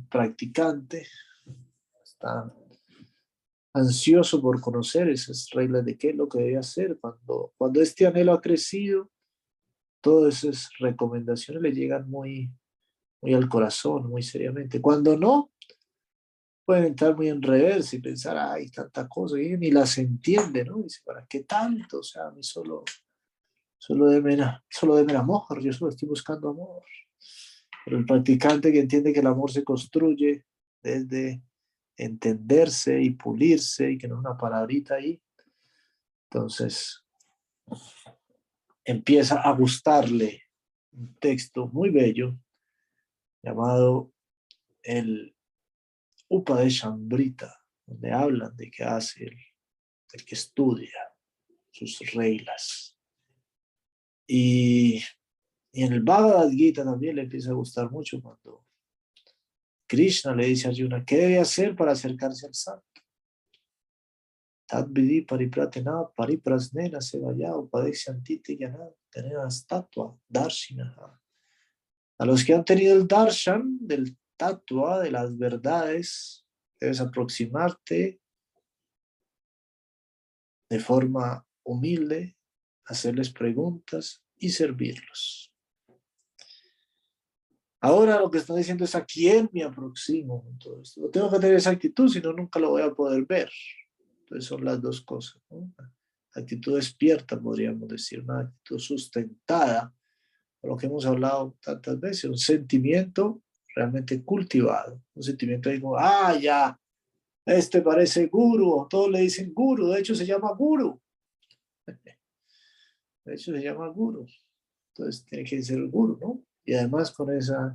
practicante 0.09 1.07
está 2.02 2.50
ansioso 3.74 4.40
por 4.40 4.59
conocer 4.62 5.11
esas 5.11 5.50
reglas 5.50 5.85
de 5.85 5.98
qué 5.98 6.11
es 6.11 6.16
lo 6.16 6.31
que 6.31 6.38
debe 6.38 6.57
hacer. 6.57 6.98
Cuando, 6.98 7.52
cuando 7.59 7.83
este 7.83 8.07
anhelo 8.07 8.33
ha 8.33 8.40
crecido, 8.40 9.11
todas 10.00 10.44
esas 10.44 10.70
recomendaciones 10.78 11.62
le 11.62 11.72
llegan 11.72 12.09
muy, 12.09 12.50
muy 13.20 13.35
al 13.35 13.50
corazón, 13.50 14.09
muy 14.09 14.22
seriamente. 14.22 14.81
Cuando 14.81 15.18
no, 15.18 15.52
pueden 16.64 16.87
entrar 16.87 17.14
muy 17.14 17.28
en 17.28 17.42
reversa 17.42 17.96
y 17.96 18.00
pensar, 18.00 18.38
ay, 18.38 18.70
tanta 18.70 19.07
cosa, 19.07 19.38
y 19.38 19.59
ni 19.59 19.70
las 19.70 19.98
entiende, 19.98 20.64
¿no? 20.64 20.78
Dice, 20.78 21.02
¿para 21.04 21.26
qué 21.26 21.44
tanto? 21.44 21.98
O 21.98 22.02
sea, 22.02 22.28
a 22.28 22.31
mí 22.31 22.42
solo, 22.42 22.83
solo 23.76 24.07
deme, 24.09 24.38
solo 24.70 24.96
deme 24.96 25.14
amor, 25.14 25.61
yo 25.61 25.70
solo 25.70 25.90
estoy 25.90 26.09
buscando 26.09 26.48
amor. 26.48 26.83
Pero 27.84 27.98
el 27.98 28.06
practicante 28.06 28.72
que 28.72 28.80
entiende 28.80 29.12
que 29.12 29.20
el 29.20 29.26
amor 29.26 29.50
se 29.50 29.64
construye 29.64 30.44
desde 30.82 31.42
entenderse 31.96 33.00
y 33.02 33.10
pulirse 33.10 33.92
y 33.92 33.98
que 33.98 34.08
no 34.08 34.14
es 34.14 34.20
una 34.20 34.36
palabrita 34.36 34.94
ahí. 34.94 35.20
Entonces, 36.30 37.04
empieza 38.84 39.40
a 39.40 39.52
gustarle 39.52 40.42
un 40.92 41.14
texto 41.16 41.68
muy 41.68 41.90
bello 41.90 42.38
llamado 43.42 44.12
el 44.82 45.34
Upa 46.28 46.60
de 46.60 46.68
Shambrita, 46.68 47.64
donde 47.86 48.12
hablan 48.12 48.54
de 48.56 48.70
que 48.70 48.84
hace 48.84 49.24
el, 49.24 49.36
el 50.12 50.24
que 50.24 50.34
estudia 50.34 51.14
sus 51.70 51.98
reglas. 52.12 52.98
Y, 54.26 55.02
y 55.72 55.85
en 55.85 55.92
el 55.92 56.02
Bhagavad 56.02 56.50
Gita 56.50 56.85
también 56.85 57.16
le 57.16 57.22
empieza 57.22 57.50
a 57.50 57.54
gustar 57.54 57.90
mucho 57.90 58.20
cuando 58.20 58.64
Krishna 59.87 60.35
le 60.35 60.46
dice 60.46 60.68
a 60.68 60.70
Arjuna, 60.70 61.04
¿qué 61.04 61.16
debe 61.16 61.38
hacer 61.38 61.74
para 61.74 61.92
acercarse 61.92 62.46
al 62.46 62.54
santo? 62.54 62.85
Tadvidi 64.66 65.22
paripratena 65.22 66.11
pariprasnena 66.14 67.00
sevaya 67.00 67.57
upadekshantiti 67.57 68.59
yana 68.59 68.90
tener 69.11 69.38
estatua 69.46 70.14
darshinaha. 70.28 71.18
A 72.18 72.26
los 72.26 72.44
que 72.44 72.52
han 72.52 72.64
tenido 72.66 72.94
el 72.94 73.07
darshan 73.07 73.78
del 73.81 74.18
tatua 74.37 75.00
de 75.00 75.11
las 75.11 75.38
verdades, 75.38 76.44
debes 76.78 77.00
aproximarte 77.00 78.20
de 80.68 80.81
forma 80.81 81.46
humilde, 81.64 82.37
hacerles 82.85 83.31
preguntas 83.31 84.22
y 84.37 84.50
servirlos. 84.50 85.47
Ahora 87.80 88.18
lo 88.18 88.30
que 88.30 88.38
está 88.38 88.54
diciendo 88.56 88.84
es 88.84 88.94
a 88.94 89.04
quién 89.04 89.48
me 89.52 89.62
aproximo 89.62 90.44
todo 90.58 90.82
esto. 90.82 91.00
No 91.00 91.08
tengo 91.08 91.30
que 91.30 91.38
tener 91.38 91.56
esa 91.56 91.70
actitud, 91.70 92.08
si 92.08 92.20
no, 92.20 92.32
nunca 92.32 92.58
lo 92.58 92.70
voy 92.70 92.82
a 92.82 92.92
poder 92.92 93.24
ver. 93.24 93.50
Entonces 94.22 94.46
son 94.46 94.64
las 94.64 94.80
dos 94.82 95.00
cosas. 95.02 95.40
Actitud 96.34 96.74
despierta, 96.74 97.40
podríamos 97.40 97.88
decir, 97.88 98.20
una 98.20 98.40
actitud 98.40 98.78
sustentada, 98.78 99.94
por 100.60 100.70
lo 100.70 100.76
que 100.76 100.86
hemos 100.86 101.06
hablado 101.06 101.56
tantas 101.62 102.00
veces, 102.00 102.24
un 102.24 102.38
sentimiento 102.38 103.42
realmente 103.74 104.24
cultivado, 104.24 105.00
un 105.14 105.22
sentimiento 105.22 105.70
como, 105.80 105.96
ah, 105.96 106.36
ya, 106.36 106.76
este 107.46 107.80
parece 107.80 108.26
guru, 108.26 108.86
todos 108.90 109.10
le 109.10 109.20
dicen 109.20 109.54
guru, 109.54 109.88
de 109.88 110.00
hecho 110.00 110.14
se 110.14 110.26
llama 110.26 110.52
guru. 110.52 111.00
De 113.24 113.34
hecho 113.34 113.52
se 113.52 113.62
llama 113.62 113.88
guru. 113.88 114.26
Entonces 114.94 115.24
tiene 115.26 115.44
que 115.44 115.62
ser 115.62 115.78
el 115.78 115.90
guru, 115.90 116.18
¿no? 116.18 116.47
Y 116.68 116.74
además 116.74 117.11
con 117.12 117.35
esa, 117.35 117.74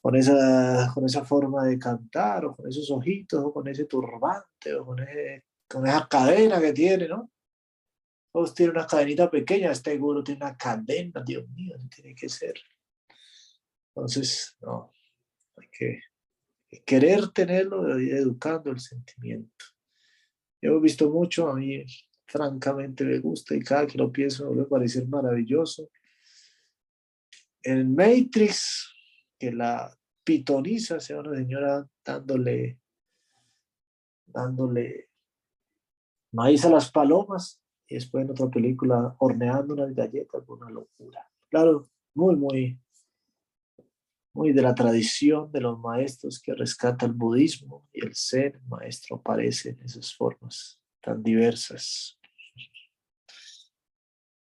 con 0.00 0.16
esa, 0.16 0.90
con 0.94 1.04
esa 1.04 1.22
forma 1.22 1.66
de 1.66 1.78
cantar, 1.78 2.46
o 2.46 2.56
con 2.56 2.66
esos 2.66 2.90
ojitos, 2.90 3.44
o 3.44 3.52
con 3.52 3.68
ese 3.68 3.84
turbante, 3.84 4.74
o 4.74 4.86
con, 4.86 5.04
con 5.68 5.86
esa 5.86 6.08
cadena 6.08 6.58
que 6.58 6.72
tiene, 6.72 7.08
¿no? 7.08 7.30
Todos 8.32 8.54
tienen 8.54 8.74
una 8.74 8.86
cadenita 8.86 9.30
pequeña, 9.30 9.70
este 9.70 9.98
guru 9.98 10.24
tiene 10.24 10.46
una 10.46 10.56
cadena, 10.56 11.22
Dios 11.22 11.46
mío, 11.50 11.76
tiene 11.94 12.14
que 12.14 12.30
ser. 12.30 12.54
Entonces, 13.88 14.56
no, 14.62 14.90
hay 15.58 15.68
que 15.68 16.00
querer 16.86 17.28
tenerlo, 17.32 17.98
educando 17.98 18.70
el 18.70 18.80
sentimiento. 18.80 19.66
Yo 20.62 20.78
he 20.78 20.80
visto 20.80 21.10
mucho, 21.10 21.50
a 21.50 21.54
mí 21.54 21.84
francamente 22.24 23.04
me 23.04 23.18
gusta 23.18 23.54
y 23.54 23.60
cada 23.60 23.86
que 23.86 23.98
lo 23.98 24.10
pienso 24.10 24.50
me 24.52 24.64
parece 24.64 25.04
maravilloso 25.04 25.90
en 27.62 27.94
Matrix, 27.94 28.92
que 29.38 29.52
la 29.52 29.96
pitoniza, 30.24 31.00
sea 31.00 31.20
una 31.20 31.36
señora 31.36 31.88
dándole, 32.04 32.78
dándole 34.26 35.10
maíz 36.32 36.64
a 36.64 36.70
las 36.70 36.90
palomas, 36.90 37.60
y 37.88 37.94
después 37.96 38.24
en 38.24 38.30
otra 38.30 38.48
película 38.48 39.16
horneando 39.18 39.74
unas 39.74 39.94
galletas, 39.94 40.48
una 40.48 40.70
locura. 40.70 41.28
Claro, 41.48 41.88
muy, 42.14 42.36
muy, 42.36 42.80
muy 44.32 44.52
de 44.52 44.62
la 44.62 44.74
tradición 44.74 45.50
de 45.50 45.60
los 45.60 45.78
maestros 45.78 46.40
que 46.40 46.54
rescata 46.54 47.06
el 47.06 47.12
budismo 47.12 47.88
y 47.92 48.06
el 48.06 48.14
ser 48.14 48.60
maestro 48.68 49.16
aparece 49.16 49.70
en 49.70 49.80
esas 49.82 50.14
formas 50.14 50.80
tan 51.00 51.22
diversas. 51.22 52.16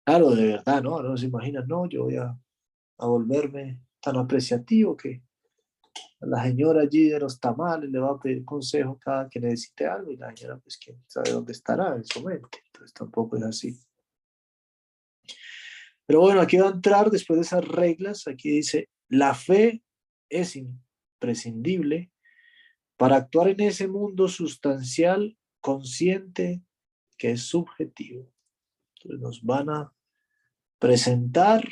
Claro, 0.05 0.31
de 0.31 0.47
verdad, 0.47 0.83
¿no? 0.83 1.01
No 1.01 1.17
se 1.17 1.25
imaginan, 1.25 1.67
no, 1.67 1.87
yo 1.87 2.03
voy 2.03 2.17
a 2.17 2.37
a 3.03 3.07
volverme 3.07 3.81
tan 4.01 4.17
apreciativo 4.17 4.95
que 4.95 5.21
a 6.21 6.25
la 6.25 6.43
señora 6.43 6.81
allí 6.81 7.09
de 7.09 7.19
los 7.19 7.39
tamales 7.39 7.89
le 7.89 7.99
va 7.99 8.11
a 8.11 8.19
pedir 8.19 8.45
consejo 8.45 8.97
cada 8.97 9.29
que 9.29 9.39
necesite 9.39 9.85
algo 9.85 10.11
y 10.11 10.17
la 10.17 10.33
señora 10.35 10.57
pues 10.57 10.77
quién 10.77 11.03
sabe 11.07 11.31
dónde 11.31 11.51
estará 11.51 11.95
en 11.95 12.05
su 12.05 12.23
mente. 12.23 12.59
Entonces 12.67 12.93
tampoco 12.93 13.37
es 13.37 13.43
así. 13.43 13.77
Pero 16.05 16.21
bueno, 16.21 16.41
aquí 16.41 16.57
va 16.57 16.67
a 16.67 16.71
entrar 16.71 17.09
después 17.09 17.37
de 17.37 17.45
esas 17.45 17.67
reglas, 17.67 18.27
aquí 18.27 18.51
dice, 18.51 18.89
la 19.09 19.33
fe 19.33 19.83
es 20.29 20.55
imprescindible 20.55 22.11
para 22.97 23.17
actuar 23.17 23.49
en 23.49 23.61
ese 23.61 23.87
mundo 23.87 24.27
sustancial, 24.27 25.37
consciente, 25.61 26.61
que 27.17 27.31
es 27.31 27.43
subjetivo. 27.43 28.31
Entonces 28.95 29.21
nos 29.21 29.43
van 29.43 29.69
a 29.69 29.93
presentar 30.79 31.63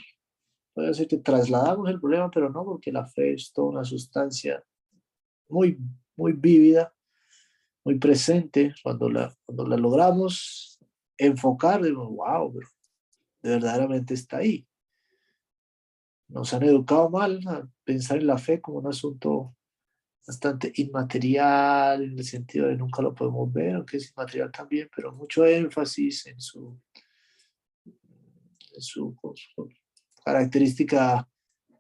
puede 0.74 0.94
ser 0.94 1.08
que 1.08 1.18
trasladamos 1.18 1.90
el 1.90 2.00
problema, 2.00 2.30
pero 2.32 2.50
no 2.50 2.64
porque 2.64 2.92
la 2.92 3.06
fe 3.06 3.34
es 3.34 3.52
toda 3.54 3.70
una 3.70 3.84
sustancia 3.84 4.64
muy, 5.50 5.78
muy 6.16 6.34
vívida 6.34 6.94
muy 7.84 7.98
presente, 7.98 8.74
cuando 8.84 9.10
la, 9.10 9.36
cuando 9.46 9.68
la 9.68 9.78
logramos 9.78 10.80
enfocar, 11.18 11.82
digo, 11.84 12.10
wow, 12.10 12.54
pero 12.54 12.68
verdaderamente 13.42 14.14
está 14.14 14.38
ahí. 14.38 14.68
Nos 16.28 16.54
han 16.54 16.64
educado 16.64 17.10
mal 17.10 17.42
a 17.48 17.68
pensar 17.84 18.20
en 18.20 18.28
la 18.28 18.38
fe 18.38 18.62
como 18.62 18.80
un 18.80 18.88
asunto 18.88 19.56
bastante 20.26 20.72
inmaterial, 20.76 22.04
en 22.04 22.18
el 22.18 22.24
sentido 22.24 22.68
de 22.68 22.78
nunca 22.78 23.02
lo 23.02 23.14
podemos 23.14 23.52
ver, 23.52 23.76
aunque 23.76 23.98
es 23.98 24.10
inmaterial 24.12 24.52
también, 24.52 24.90
pero 24.96 25.12
mucho 25.12 25.46
énfasis 25.46 26.28
en 26.28 26.40
su, 26.40 26.80
en 27.86 28.82
su, 28.82 29.16
característica, 30.24 31.28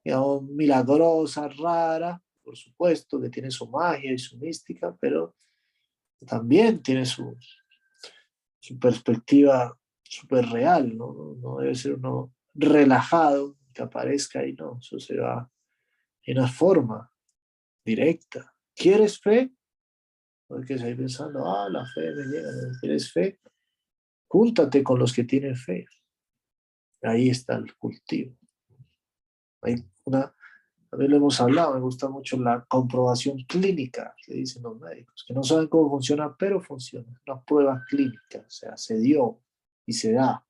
milagrosa, 0.03 1.47
rara, 1.47 2.21
por 2.43 2.57
supuesto, 2.57 3.21
que 3.21 3.29
tiene 3.29 3.51
su 3.51 3.67
magia 3.69 4.11
y 4.11 4.17
su 4.17 4.37
mística, 4.37 4.95
pero 4.99 5.35
también 6.25 6.81
tiene 6.81 7.05
su, 7.05 7.37
perspectiva 8.79 9.77
súper 10.03 10.45
real, 10.47 10.95
¿no? 10.95 11.35
No 11.39 11.57
debe 11.57 11.75
ser 11.75 11.93
uno 11.95 12.33
relajado 12.53 13.57
que 13.73 13.81
aparezca 13.81 14.45
y 14.45 14.53
no, 14.53 14.77
eso 14.79 14.99
se 14.99 15.17
va 15.17 15.49
en 16.23 16.37
una 16.37 16.47
forma 16.47 17.11
directa. 17.83 18.53
¿Quieres 18.75 19.19
fe? 19.19 19.51
Porque 20.47 20.73
ahí 20.73 20.95
pensando, 20.95 21.45
ah, 21.45 21.69
la 21.69 21.85
fe 21.85 22.11
me 22.13 22.25
llega. 22.25 22.49
¿Quieres 22.79 23.11
fe? 23.11 23.39
Júntate 24.27 24.83
con 24.83 24.99
los 24.99 25.13
que 25.13 25.23
tienen 25.23 25.55
fe. 25.55 25.85
Ahí 27.03 27.29
está 27.29 27.55
el 27.55 27.75
cultivo. 27.75 28.35
Hay 29.61 29.83
una, 30.03 30.33
ver, 30.91 31.09
lo 31.09 31.17
hemos 31.17 31.39
hablado, 31.39 31.73
me 31.73 31.79
gusta 31.79 32.09
mucho 32.09 32.37
la 32.37 32.65
comprobación 32.65 33.43
clínica 33.43 34.15
que 34.25 34.33
dicen 34.33 34.63
los 34.63 34.79
médicos, 34.79 35.23
que 35.27 35.33
no 35.33 35.43
saben 35.43 35.67
cómo 35.67 35.89
funciona, 35.89 36.35
pero 36.37 36.61
funciona. 36.61 37.07
Una 37.25 37.41
prueba 37.41 37.83
clínica, 37.87 38.39
o 38.39 38.49
sea, 38.49 38.75
se 38.77 38.99
dio 38.99 39.41
y 39.85 39.93
se 39.93 40.13
da. 40.13 40.45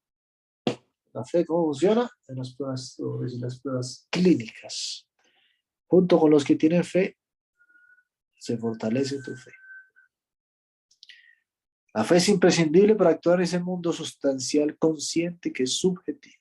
La 1.14 1.26
fe, 1.26 1.46
¿cómo 1.46 1.66
funciona? 1.66 2.10
En 2.28 2.38
las 2.38 2.56
pruebas, 2.56 2.98
en 3.00 3.42
las 3.42 3.60
pruebas 3.60 4.08
clínicas. 4.10 5.08
Junto 5.88 6.20
con 6.20 6.32
los 6.32 6.46
que 6.46 6.56
tienen 6.56 6.84
fe, 6.84 7.18
se 8.40 8.58
fortalece 8.58 9.22
tu 9.22 9.36
fe. 9.36 9.52
La 11.94 12.06
fe 12.06 12.18
es 12.18 12.30
imprescindible 12.30 12.96
para 12.96 13.10
actuar 13.10 13.40
en 13.40 13.44
ese 13.44 13.60
mundo 13.60 13.92
sustancial 13.92 14.78
consciente 14.78 15.52
que 15.52 15.64
es 15.64 15.78
subjetivo. 15.78 16.41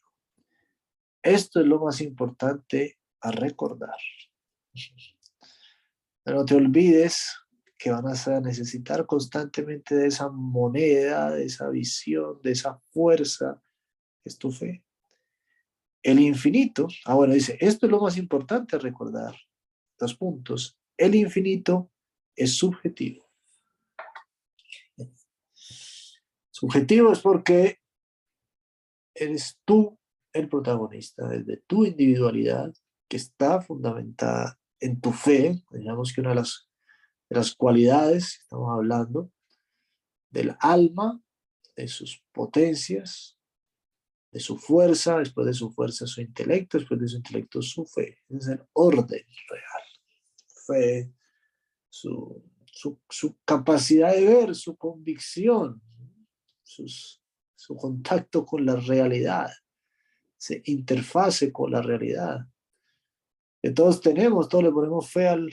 Esto 1.23 1.61
es 1.61 1.67
lo 1.67 1.81
más 1.81 2.01
importante 2.01 2.99
a 3.21 3.31
recordar. 3.31 3.97
no 6.25 6.45
te 6.45 6.55
olvides 6.55 7.37
que 7.77 7.91
van 7.91 8.07
a 8.07 8.41
necesitar 8.41 9.07
constantemente 9.07 9.95
de 9.95 10.07
esa 10.07 10.29
moneda, 10.29 11.31
de 11.31 11.45
esa 11.45 11.69
visión, 11.71 12.41
de 12.43 12.53
esa 12.53 12.79
fuerza, 12.91 13.63
es 14.25 14.39
tu 14.39 14.51
fe. 14.51 14.85
El 16.03 16.21
infinito, 16.21 16.89
ah 17.05 17.15
bueno, 17.15 17.35
dice, 17.35 17.59
esto 17.61 17.87
es 17.87 17.93
lo 17.93 18.01
más 18.01 18.17
importante 18.17 18.77
a 18.77 18.79
recordar. 18.79 19.35
Dos 19.99 20.15
puntos. 20.15 20.79
El 20.97 21.15
infinito 21.15 21.91
es 22.37 22.57
subjetivo. 22.57 23.31
Subjetivo 26.51 27.13
es 27.13 27.21
porque 27.21 27.81
eres 29.15 29.59
tú 29.65 30.00
el 30.33 30.49
protagonista, 30.49 31.29
desde 31.29 31.59
tu 31.66 31.85
individualidad, 31.85 32.73
que 33.09 33.16
está 33.16 33.61
fundamentada 33.61 34.59
en 34.79 35.01
tu 35.01 35.12
fe, 35.12 35.62
digamos 35.71 36.12
que 36.12 36.21
una 36.21 36.31
de 36.31 36.37
las, 36.37 36.69
las 37.29 37.55
cualidades 37.55 38.40
estamos 38.43 38.71
hablando, 38.71 39.33
del 40.31 40.55
alma, 40.61 41.21
de 41.77 41.88
sus 41.88 42.23
potencias, 42.33 43.37
de 44.31 44.38
su 44.38 44.57
fuerza, 44.59 45.19
después 45.19 45.47
de 45.47 45.55
su 45.55 45.71
fuerza 45.73 46.07
su 46.07 46.21
intelecto, 46.21 46.79
después 46.79 47.01
de 47.01 47.09
su 47.09 47.16
intelecto 47.16 47.62
su 47.62 47.85
fe. 47.85 48.19
es 48.29 48.47
el 48.47 48.62
orden 48.73 49.25
real 49.49 49.90
fe, 50.66 51.12
su, 51.88 52.45
su, 53.09 53.37
capacidad 53.45 54.14
de 54.14 54.25
ver, 54.25 54.55
su 54.55 54.77
convicción, 54.77 55.83
su 56.62 57.77
contacto 57.77 58.45
con 58.45 58.64
la 58.64 58.77
realidad, 58.77 59.51
se 60.40 60.62
interfase 60.64 61.53
con 61.53 61.70
la 61.70 61.83
realidad. 61.83 62.46
Que 63.62 63.70
todos 63.70 64.00
tenemos, 64.00 64.48
todos 64.48 64.64
le 64.64 64.70
ponemos 64.70 65.11
fe 65.11 65.29
al, 65.29 65.50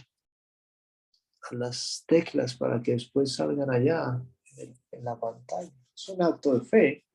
a 1.42 1.56
las 1.56 2.06
teclas 2.08 2.56
para 2.56 2.82
que 2.82 2.94
después 2.94 3.36
salgan 3.36 3.70
allá 3.70 4.24
en, 4.56 4.74
en 4.92 5.04
la 5.04 5.20
pantalla. 5.20 5.74
Es 5.94 6.08
un 6.08 6.22
acto 6.22 6.58
de 6.58 6.66
fe. 6.66 7.06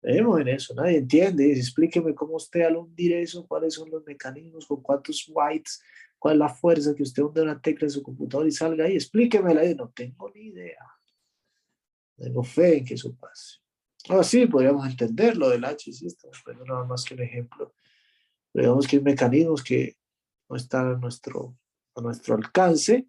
Vemos 0.00 0.40
en 0.40 0.48
eso, 0.48 0.74
nadie 0.74 0.98
entiende. 0.98 1.44
Dice, 1.44 1.60
explíqueme 1.60 2.14
cómo 2.14 2.36
usted 2.36 2.62
al 2.62 2.76
hundir 2.76 3.14
eso, 3.14 3.46
cuáles 3.46 3.74
son 3.74 3.90
los 3.90 4.04
mecanismos, 4.04 4.66
con 4.66 4.82
cuántos 4.82 5.28
whites 5.28 5.82
¿Cuál 6.24 6.36
es 6.36 6.38
la 6.38 6.48
fuerza 6.48 6.94
que 6.94 7.02
usted 7.02 7.22
hunde 7.22 7.42
una 7.42 7.60
tecla 7.60 7.86
en 7.86 7.90
su 7.90 8.02
computador 8.02 8.46
y 8.46 8.50
salga 8.50 8.86
ahí? 8.86 8.94
Explíquemela. 8.94 9.62
Y 9.62 9.74
no 9.74 9.90
tengo 9.90 10.30
ni 10.30 10.46
idea. 10.46 10.78
Tengo 12.16 12.42
fe 12.42 12.78
en 12.78 12.84
que 12.86 12.94
eso 12.94 13.14
pase. 13.14 13.58
Ahora 14.08 14.22
sí, 14.22 14.46
podríamos 14.46 14.86
entender 14.86 15.36
lo 15.36 15.48
del 15.48 15.64
H, 15.64 15.92
sí, 15.92 16.06
estamos 16.06 16.42
poniendo 16.44 16.72
nada 16.72 16.84
más 16.86 17.04
que 17.04 17.14
un 17.14 17.22
ejemplo. 17.22 17.74
Pero 18.52 18.66
digamos 18.66 18.86
que 18.86 18.96
hay 18.96 19.02
mecanismos 19.02 19.62
que 19.62 19.96
no 20.48 20.56
están 20.56 20.88
a 20.88 20.96
nuestro, 20.98 21.56
a 21.94 22.00
nuestro 22.02 22.34
alcance, 22.34 23.08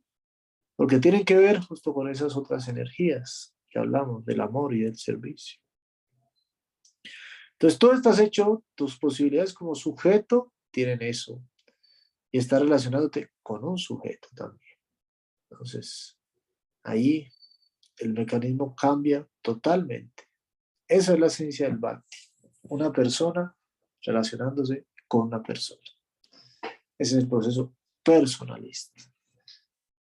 porque 0.75 0.99
tienen 0.99 1.25
que 1.25 1.35
ver 1.35 1.59
justo 1.61 1.93
con 1.93 2.09
esas 2.09 2.35
otras 2.35 2.67
energías 2.67 3.53
que 3.69 3.79
hablamos, 3.79 4.25
del 4.25 4.41
amor 4.41 4.73
y 4.73 4.81
del 4.81 4.97
servicio. 4.97 5.59
Entonces, 7.53 7.79
tú 7.79 7.91
estás 7.91 8.19
hecho, 8.19 8.63
tus 8.75 8.97
posibilidades 8.97 9.53
como 9.53 9.75
sujeto 9.75 10.53
tienen 10.71 11.01
eso, 11.01 11.41
y 12.31 12.37
está 12.37 12.59
relacionándote 12.59 13.31
con 13.41 13.63
un 13.63 13.77
sujeto 13.77 14.27
también. 14.35 14.77
Entonces, 15.49 16.17
ahí 16.83 17.29
el 17.97 18.13
mecanismo 18.13 18.75
cambia 18.75 19.25
totalmente. 19.41 20.24
Esa 20.87 21.13
es 21.13 21.19
la 21.19 21.27
esencia 21.27 21.67
del 21.67 21.77
Bhakti. 21.77 22.17
Una 22.63 22.91
persona 22.91 23.55
relacionándose 24.01 24.87
con 25.07 25.27
una 25.27 25.41
persona. 25.41 25.81
Ese 26.97 27.17
es 27.17 27.23
el 27.23 27.27
proceso 27.27 27.73
personalista. 28.03 29.01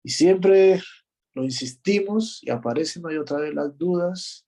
Y 0.03 0.11
siempre 0.11 0.81
lo 1.35 1.45
insistimos 1.45 2.43
y 2.43 2.51
aparecen 2.51 3.03
y 3.11 3.17
otra 3.17 3.39
vez 3.39 3.55
las 3.55 3.77
dudas. 3.77 4.47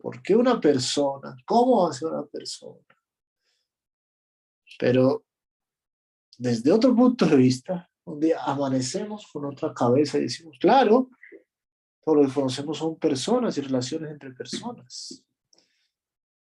¿Por 0.00 0.22
qué 0.22 0.34
una 0.34 0.60
persona? 0.60 1.36
¿Cómo 1.44 1.92
ser 1.92 2.08
una 2.08 2.24
persona? 2.24 2.80
Pero 4.78 5.24
desde 6.38 6.72
otro 6.72 6.94
punto 6.96 7.26
de 7.26 7.36
vista, 7.36 7.90
un 8.04 8.18
día 8.18 8.42
amanecemos 8.42 9.26
con 9.30 9.44
otra 9.44 9.74
cabeza 9.74 10.18
y 10.18 10.22
decimos, 10.22 10.56
claro, 10.58 11.10
todo 12.02 12.14
lo 12.16 12.26
que 12.26 12.32
conocemos 12.32 12.78
son 12.78 12.98
personas 12.98 13.56
y 13.58 13.60
relaciones 13.60 14.10
entre 14.10 14.32
personas. 14.32 15.22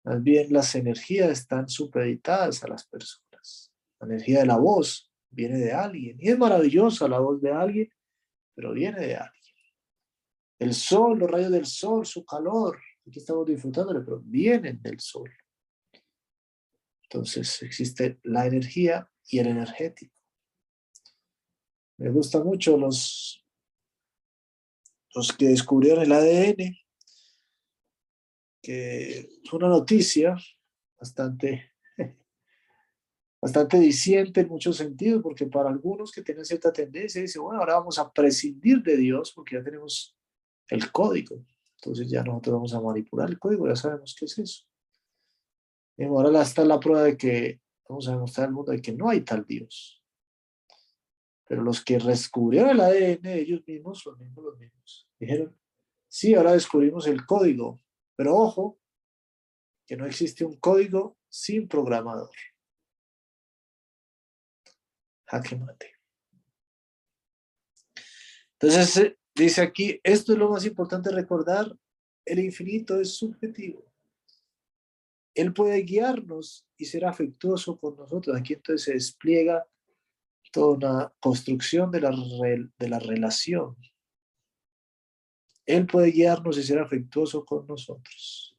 Más 0.04 0.22
bien 0.22 0.52
las 0.52 0.74
energías 0.74 1.30
están 1.30 1.68
supeditadas 1.68 2.62
a 2.64 2.68
las 2.68 2.86
personas. 2.86 3.72
La 4.00 4.06
energía 4.08 4.40
de 4.40 4.46
la 4.46 4.56
voz 4.56 5.12
viene 5.30 5.58
de 5.58 5.72
alguien. 5.72 6.16
Y 6.20 6.30
es 6.30 6.38
maravillosa 6.38 7.08
la 7.08 7.20
voz 7.20 7.40
de 7.40 7.52
alguien, 7.52 7.92
pero 8.54 8.72
viene 8.72 9.00
de 9.00 9.16
alguien. 9.16 9.42
El 10.58 10.74
sol, 10.74 11.18
los 11.18 11.30
rayos 11.30 11.50
del 11.50 11.66
sol, 11.66 12.06
su 12.06 12.24
calor, 12.24 12.80
aquí 13.06 13.18
estamos 13.18 13.46
disfrutándole, 13.46 14.00
pero 14.00 14.20
vienen 14.24 14.80
del 14.80 15.00
sol. 15.00 15.30
Entonces 17.04 17.62
existe 17.62 18.18
la 18.22 18.46
energía 18.46 19.08
y 19.28 19.38
el 19.38 19.48
energético. 19.48 20.14
Me 21.98 22.10
gusta 22.10 22.42
mucho 22.42 22.76
los, 22.76 23.44
los 25.14 25.32
que 25.32 25.46
descubrieron 25.46 26.04
el 26.04 26.12
ADN, 26.12 26.76
que 28.62 29.18
es 29.42 29.52
una 29.52 29.68
noticia 29.68 30.36
bastante, 30.98 31.72
bastante 33.42 33.78
diciente 33.78 34.42
en 34.42 34.48
muchos 34.48 34.76
sentidos, 34.76 35.22
porque 35.22 35.46
para 35.46 35.68
algunos 35.68 36.12
que 36.12 36.22
tienen 36.22 36.44
cierta 36.44 36.72
tendencia, 36.72 37.20
dicen, 37.20 37.42
bueno, 37.42 37.60
ahora 37.60 37.74
vamos 37.74 37.98
a 37.98 38.10
prescindir 38.10 38.82
de 38.82 38.96
Dios 38.96 39.32
porque 39.34 39.56
ya 39.56 39.64
tenemos 39.64 40.16
el 40.68 40.90
código. 40.92 41.44
Entonces 41.78 42.08
ya 42.08 42.22
nosotros 42.22 42.54
vamos 42.54 42.74
a 42.74 42.80
manipular 42.80 43.28
el 43.28 43.38
código, 43.38 43.66
ya 43.66 43.76
sabemos 43.76 44.14
qué 44.18 44.26
es 44.26 44.38
eso. 44.38 44.64
Y 45.96 46.04
ahora 46.04 46.40
está 46.40 46.64
la 46.64 46.78
prueba 46.78 47.02
de 47.02 47.16
que 47.16 47.62
Vamos 47.92 48.08
a 48.08 48.12
demostrar 48.12 48.46
al 48.48 48.54
mundo 48.54 48.72
de 48.72 48.80
que 48.80 48.92
no 48.92 49.10
hay 49.10 49.20
tal 49.20 49.44
Dios. 49.46 50.02
Pero 51.46 51.62
los 51.62 51.84
que 51.84 51.98
descubrieron 51.98 52.70
el 52.70 52.80
ADN 52.80 53.26
ellos 53.26 53.62
mismos, 53.66 54.06
los 54.06 54.18
mismos, 54.18 54.44
los 54.44 54.58
mismos, 54.58 55.10
dijeron, 55.18 55.54
sí, 56.08 56.34
ahora 56.34 56.52
descubrimos 56.52 57.06
el 57.06 57.26
código, 57.26 57.82
pero 58.16 58.36
ojo, 58.36 58.78
que 59.86 59.96
no 59.96 60.06
existe 60.06 60.44
un 60.44 60.56
código 60.56 61.18
sin 61.28 61.68
programador. 61.68 62.30
Jaque 65.26 65.56
mate. 65.56 65.92
Entonces, 68.58 69.16
Dice 69.34 69.62
aquí, 69.62 69.98
esto 70.02 70.32
es 70.32 70.38
lo 70.38 70.50
más 70.50 70.66
importante 70.66 71.10
recordar, 71.10 71.74
el 72.26 72.38
infinito 72.38 73.00
es 73.00 73.16
subjetivo. 73.16 73.90
Él 75.34 75.54
puede 75.54 75.82
guiarnos 75.82 76.66
y 76.76 76.84
ser 76.84 77.06
afectuoso 77.06 77.78
con 77.78 77.96
nosotros. 77.96 78.36
Aquí 78.36 78.52
entonces 78.52 78.84
se 78.84 78.92
despliega 78.92 79.66
toda 80.52 80.74
una 80.74 81.14
construcción 81.18 81.90
de 81.90 82.02
la, 82.02 82.10
de 82.10 82.88
la 82.88 82.98
relación. 82.98 83.74
Él 85.66 85.86
puede 85.86 86.10
guiarnos 86.10 86.58
y 86.58 86.62
ser 86.62 86.78
afectuoso 86.78 87.44
con 87.44 87.66
nosotros. 87.66 88.56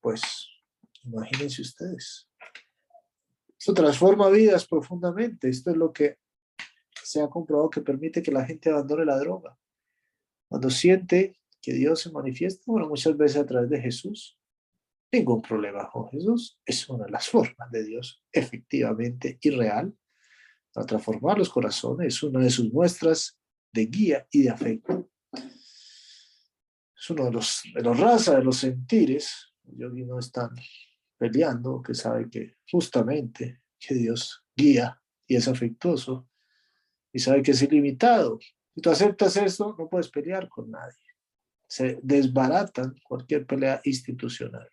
Pues, 0.00 0.22
imagínense 1.04 1.62
ustedes. 1.62 2.28
Esto 3.58 3.74
transforma 3.74 4.30
vidas 4.30 4.66
profundamente. 4.66 5.48
Esto 5.48 5.70
es 5.70 5.76
lo 5.76 5.92
que 5.92 6.18
se 7.02 7.20
ha 7.22 7.28
comprobado 7.28 7.70
que 7.70 7.80
permite 7.80 8.22
que 8.22 8.30
la 8.30 8.44
gente 8.44 8.70
abandone 8.70 9.04
la 9.04 9.18
droga. 9.18 9.58
Cuando 10.48 10.70
siente 10.70 11.38
que 11.60 11.72
Dios 11.72 12.00
se 12.00 12.12
manifiesta, 12.12 12.64
bueno, 12.66 12.88
muchas 12.88 13.16
veces 13.16 13.38
a 13.38 13.46
través 13.46 13.68
de 13.70 13.80
Jesús, 13.80 14.38
ningún 15.12 15.42
problema 15.42 15.90
con 15.90 16.08
Jesús, 16.08 16.60
es 16.64 16.88
una 16.88 17.06
de 17.06 17.10
las 17.10 17.28
formas 17.28 17.70
de 17.70 17.84
Dios 17.84 18.22
efectivamente 18.32 19.38
y 19.40 19.50
real 19.50 19.94
para 20.72 20.86
transformar 20.86 21.38
los 21.38 21.50
corazones, 21.50 22.14
es 22.14 22.22
una 22.22 22.40
de 22.40 22.50
sus 22.50 22.72
muestras 22.72 23.38
de 23.72 23.86
guía 23.86 24.26
y 24.30 24.42
de 24.42 24.50
afecto. 24.50 25.10
Es 25.32 27.10
uno 27.10 27.26
de 27.26 27.32
los, 27.32 27.62
de 27.74 27.82
los 27.82 27.98
razas, 27.98 28.36
de 28.36 28.44
los 28.44 28.56
sentires, 28.56 29.52
yo 29.62 29.88
no 29.90 30.18
están 30.18 30.50
peleando, 31.16 31.82
que 31.82 31.94
sabe 31.94 32.28
que 32.30 32.56
justamente 32.70 33.62
que 33.78 33.94
Dios 33.94 34.44
guía 34.56 35.00
y 35.26 35.36
es 35.36 35.46
afectuoso 35.48 36.28
y 37.12 37.18
sabe 37.18 37.42
que 37.42 37.52
es 37.52 37.62
ilimitado. 37.62 38.38
Si 38.74 38.80
tú 38.80 38.90
aceptas 38.90 39.36
esto, 39.36 39.74
no 39.78 39.88
puedes 39.88 40.10
pelear 40.10 40.48
con 40.48 40.70
nadie. 40.70 40.96
Se 41.66 41.98
desbaratan 42.02 42.94
cualquier 43.02 43.46
pelea 43.46 43.80
institucional. 43.84 44.68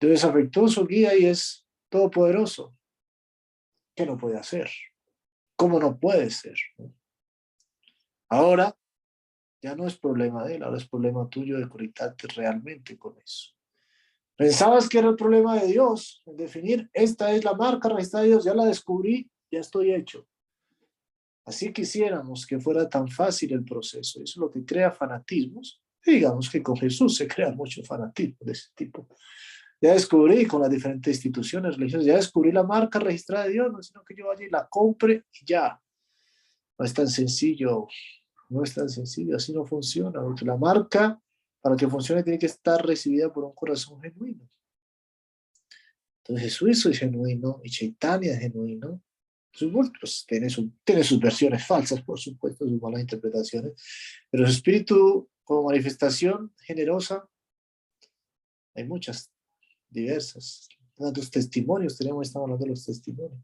Dios 0.00 0.12
es 0.14 0.24
afectuoso, 0.24 0.86
guía 0.86 1.16
y 1.16 1.26
es 1.26 1.66
todopoderoso. 1.88 2.76
¿Qué 3.94 4.06
no 4.06 4.16
puede 4.16 4.38
hacer? 4.38 4.70
¿Cómo 5.56 5.78
no 5.78 5.98
puede 5.98 6.30
ser? 6.30 6.56
Ahora 8.28 8.76
ya 9.60 9.76
no 9.76 9.86
es 9.86 9.96
problema 9.96 10.44
de 10.44 10.56
él, 10.56 10.62
ahora 10.62 10.78
es 10.78 10.88
problema 10.88 11.28
tuyo 11.28 11.58
de 11.58 11.68
conectarte 11.68 12.26
realmente 12.28 12.98
con 12.98 13.16
eso. 13.18 13.52
Pensabas 14.36 14.88
que 14.88 14.98
era 14.98 15.08
el 15.08 15.16
problema 15.16 15.60
de 15.60 15.68
Dios, 15.68 16.22
en 16.26 16.36
definir, 16.36 16.90
esta 16.92 17.32
es 17.32 17.44
la 17.44 17.54
marca 17.54 17.88
registrada 17.88 18.24
de 18.24 18.30
Dios, 18.30 18.44
ya 18.44 18.54
la 18.54 18.64
descubrí, 18.64 19.30
ya 19.50 19.60
estoy 19.60 19.92
hecho. 19.92 20.26
Así 21.44 21.72
quisiéramos 21.72 22.46
que 22.46 22.58
fuera 22.58 22.88
tan 22.88 23.08
fácil 23.08 23.52
el 23.52 23.64
proceso. 23.64 24.22
Eso 24.22 24.22
es 24.22 24.36
lo 24.36 24.50
que 24.50 24.64
crea 24.64 24.90
fanatismos. 24.90 25.80
digamos 26.04 26.50
que 26.50 26.62
con 26.62 26.76
Jesús 26.76 27.16
se 27.16 27.28
crea 27.28 27.52
mucho 27.52 27.82
fanatismo 27.84 28.38
de 28.40 28.52
ese 28.52 28.70
tipo. 28.74 29.06
Ya 29.82 29.94
descubrí 29.94 30.46
con 30.46 30.62
las 30.62 30.70
diferentes 30.70 31.16
instituciones 31.16 31.76
religiosas, 31.76 32.06
ya 32.06 32.14
descubrí 32.14 32.52
la 32.52 32.62
marca 32.62 33.00
registrada 33.00 33.46
de 33.46 33.54
Dios, 33.54 33.72
no 33.72 33.82
sino 33.82 34.04
que 34.04 34.14
yo 34.14 34.28
vaya 34.28 34.46
y 34.46 34.48
la 34.48 34.68
compre 34.68 35.24
y 35.32 35.44
ya. 35.44 35.82
No 36.78 36.84
es 36.84 36.94
tan 36.94 37.08
sencillo, 37.08 37.88
no 38.48 38.62
es 38.62 38.74
tan 38.74 38.88
sencillo, 38.88 39.36
así 39.36 39.52
no 39.52 39.66
funciona, 39.66 40.22
porque 40.22 40.44
la 40.44 40.56
marca 40.56 41.20
para 41.60 41.74
que 41.74 41.88
funcione 41.88 42.22
tiene 42.22 42.38
que 42.38 42.46
estar 42.46 42.86
recibida 42.86 43.32
por 43.32 43.42
un 43.42 43.54
corazón 43.54 44.00
genuino. 44.00 44.48
Entonces 46.18 46.44
Jesús 46.44 46.86
es 46.86 46.98
genuino 47.00 47.60
y 47.64 47.70
Chaitanya 47.70 48.34
es 48.34 48.38
genuino. 48.38 49.02
Sus 49.52 50.26
tiene, 50.26 50.46
tiene 50.84 51.02
sus 51.02 51.18
versiones 51.18 51.66
falsas, 51.66 52.00
por 52.02 52.20
supuesto, 52.20 52.66
sus 52.66 52.80
malas 52.80 53.00
interpretaciones, 53.00 53.72
pero 54.30 54.46
su 54.46 54.52
espíritu 54.52 55.28
como 55.42 55.64
manifestación 55.64 56.54
generosa, 56.62 57.28
hay 58.74 58.84
muchas, 58.84 59.31
diversas. 59.92 60.68
Los 60.98 61.30
testimonios, 61.30 61.96
tenemos, 61.96 62.26
estamos 62.26 62.46
hablando 62.46 62.64
de 62.64 62.70
los 62.70 62.84
testimonios. 62.84 63.42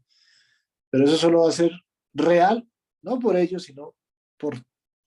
Pero 0.89 1.05
eso 1.05 1.17
solo 1.17 1.41
va 1.41 1.49
a 1.49 1.53
ser 1.53 1.71
real, 2.13 2.67
no 3.01 3.19
por 3.19 3.35
ellos, 3.35 3.63
sino 3.63 3.95
por 4.37 4.55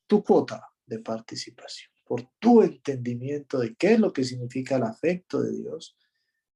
tu 0.07 0.22
cuota 0.22 0.68
de 0.87 0.98
participación 0.98 1.92
por 2.12 2.28
tu 2.38 2.61
entendimiento 2.61 3.59
de 3.59 3.74
qué 3.74 3.94
es 3.94 3.98
lo 3.98 4.12
que 4.12 4.22
significa 4.22 4.76
el 4.76 4.83
afecto 4.83 5.40
de 5.40 5.50
Dios 5.57 5.96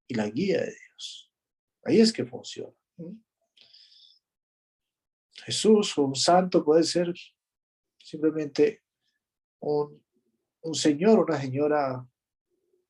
y 0.07 0.13
la 0.13 0.29
guía 0.29 0.61
de 0.61 0.71
Dios. 0.71 1.31
Ahí 1.83 1.99
es 1.99 2.13
que 2.13 2.25
funciona. 2.25 2.75
Jesús 5.33 5.97
o 5.97 6.03
un 6.03 6.15
santo 6.15 6.63
puede 6.63 6.83
ser 6.83 7.11
simplemente 7.97 8.83
un, 9.61 10.03
un 10.61 10.75
señor, 10.75 11.21
una 11.27 11.41
señora 11.41 12.07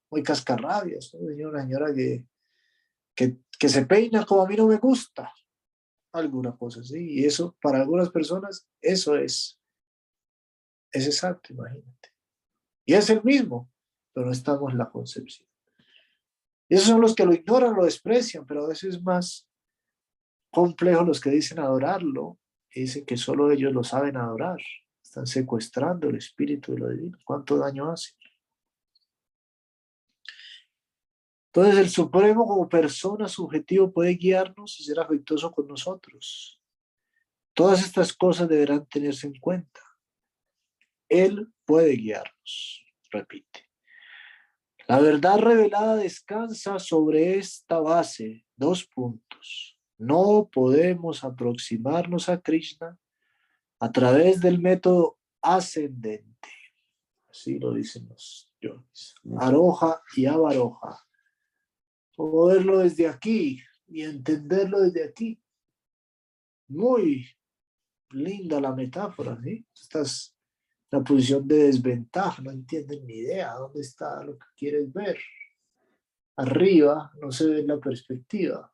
muy 0.10 0.24
cascarrabias, 0.24 1.13
una 1.13 1.62
señora 1.62 1.93
que, 1.93 2.26
que, 3.15 3.38
que 3.60 3.70
se 3.70 3.86
peina 3.86 4.26
como 4.26 4.43
a 4.43 4.48
mí 4.48 4.56
no 4.56 4.67
me 4.67 4.78
gusta, 4.78 5.32
alguna 6.12 6.56
cosa 6.56 6.82
así. 6.82 7.20
Y 7.20 7.26
eso, 7.26 7.56
para 7.62 7.82
algunas 7.82 8.10
personas, 8.10 8.67
eso 8.82 9.15
es, 9.17 9.60
es 10.91 11.06
exacto, 11.06 11.54
imagínate. 11.54 12.10
Y 12.86 12.93
es 12.93 13.10
el 13.10 13.24
mismo, 13.24 13.70
pero 14.13 14.28
no 14.28 14.32
estamos 14.32 14.72
en 14.72 14.78
la 14.78 14.89
concepción. 14.89 15.48
Y 16.70 16.76
esos 16.76 16.88
son 16.88 17.02
los 17.02 17.15
que 17.15 17.26
lo 17.26 17.34
ignoran, 17.34 17.76
lo 17.76 17.86
desprecian, 17.86 18.46
pero 18.46 18.65
a 18.65 18.70
veces 18.70 18.96
es 18.96 19.02
más 19.02 19.50
complejo 20.52 21.04
los 21.04 21.22
que 21.22 21.30
dicen 21.30 21.60
adorarlo 21.60 22.39
y 22.74 22.82
dicen 22.82 23.06
que 23.06 23.17
solo 23.17 23.52
ellos 23.52 23.74
lo 23.74 23.84
saben 23.84 24.17
adorar. 24.17 24.58
Están 25.02 25.28
secuestrando 25.28 26.10
el 26.10 26.17
espíritu 26.17 26.74
de 26.74 26.80
lo 26.80 26.89
divino. 26.89 27.17
¿Cuánto 27.24 27.58
daño 27.58 27.91
hace? 27.91 28.16
Entonces 31.47 31.77
el 31.77 31.89
Supremo 31.89 32.45
como 32.45 32.69
persona 32.69 33.27
subjetivo 33.27 33.91
puede 33.91 34.15
guiarnos 34.15 34.79
y 34.79 34.83
ser 34.83 34.99
afectuoso 34.99 35.51
con 35.51 35.67
nosotros. 35.67 36.62
Todas 37.53 37.83
estas 37.83 38.13
cosas 38.13 38.47
deberán 38.47 38.86
tenerse 38.86 39.27
en 39.27 39.39
cuenta. 39.39 39.81
Él 41.10 41.51
puede 41.65 41.93
guiarnos, 41.95 42.86
repite. 43.12 43.67
La 44.88 44.99
verdad 44.99 45.39
revelada 45.39 45.95
descansa 45.95 46.79
sobre 46.79 47.38
esta 47.38 47.79
base, 47.79 48.45
dos 48.55 48.86
puntos. 48.86 49.77
No 49.97 50.49
podemos 50.51 51.23
aproximarnos 51.23 52.29
a 52.29 52.39
Krishna 52.39 52.97
a 53.79 53.91
través 53.91 54.39
del 54.39 54.60
método 54.60 55.17
ascendente. 55.41 56.49
Así 57.29 57.60
lo 57.60 57.73
dicen 57.73 58.07
los 58.10 58.53
yogis. 58.62 59.15
Aroja 59.39 60.01
y 60.15 60.25
avaroja. 60.25 61.07
Poderlo 62.17 62.80
desde 62.80 63.08
aquí 63.08 63.62
y 63.88 64.01
entenderlo 64.01 64.82
desde 64.82 65.03
aquí. 65.03 65.39
Muy 66.69 67.27
linda 68.10 68.60
la 68.60 68.73
metáfora, 68.73 69.39
¿sí? 69.43 69.63
Estás 69.71 70.36
la 70.89 71.03
posición 71.03 71.47
de 71.47 71.65
desventaja, 71.65 72.41
no 72.41 72.49
entienden 72.49 73.06
ni 73.06 73.17
idea 73.17 73.53
dónde 73.53 73.82
está 73.82 74.23
lo 74.23 74.34
que 74.39 74.47
quieres 74.56 74.91
ver. 74.91 75.19
Arriba 76.38 77.12
no 77.21 77.32
se 77.32 77.47
ve 77.47 77.63
la 77.63 77.77
perspectiva. 77.77 78.73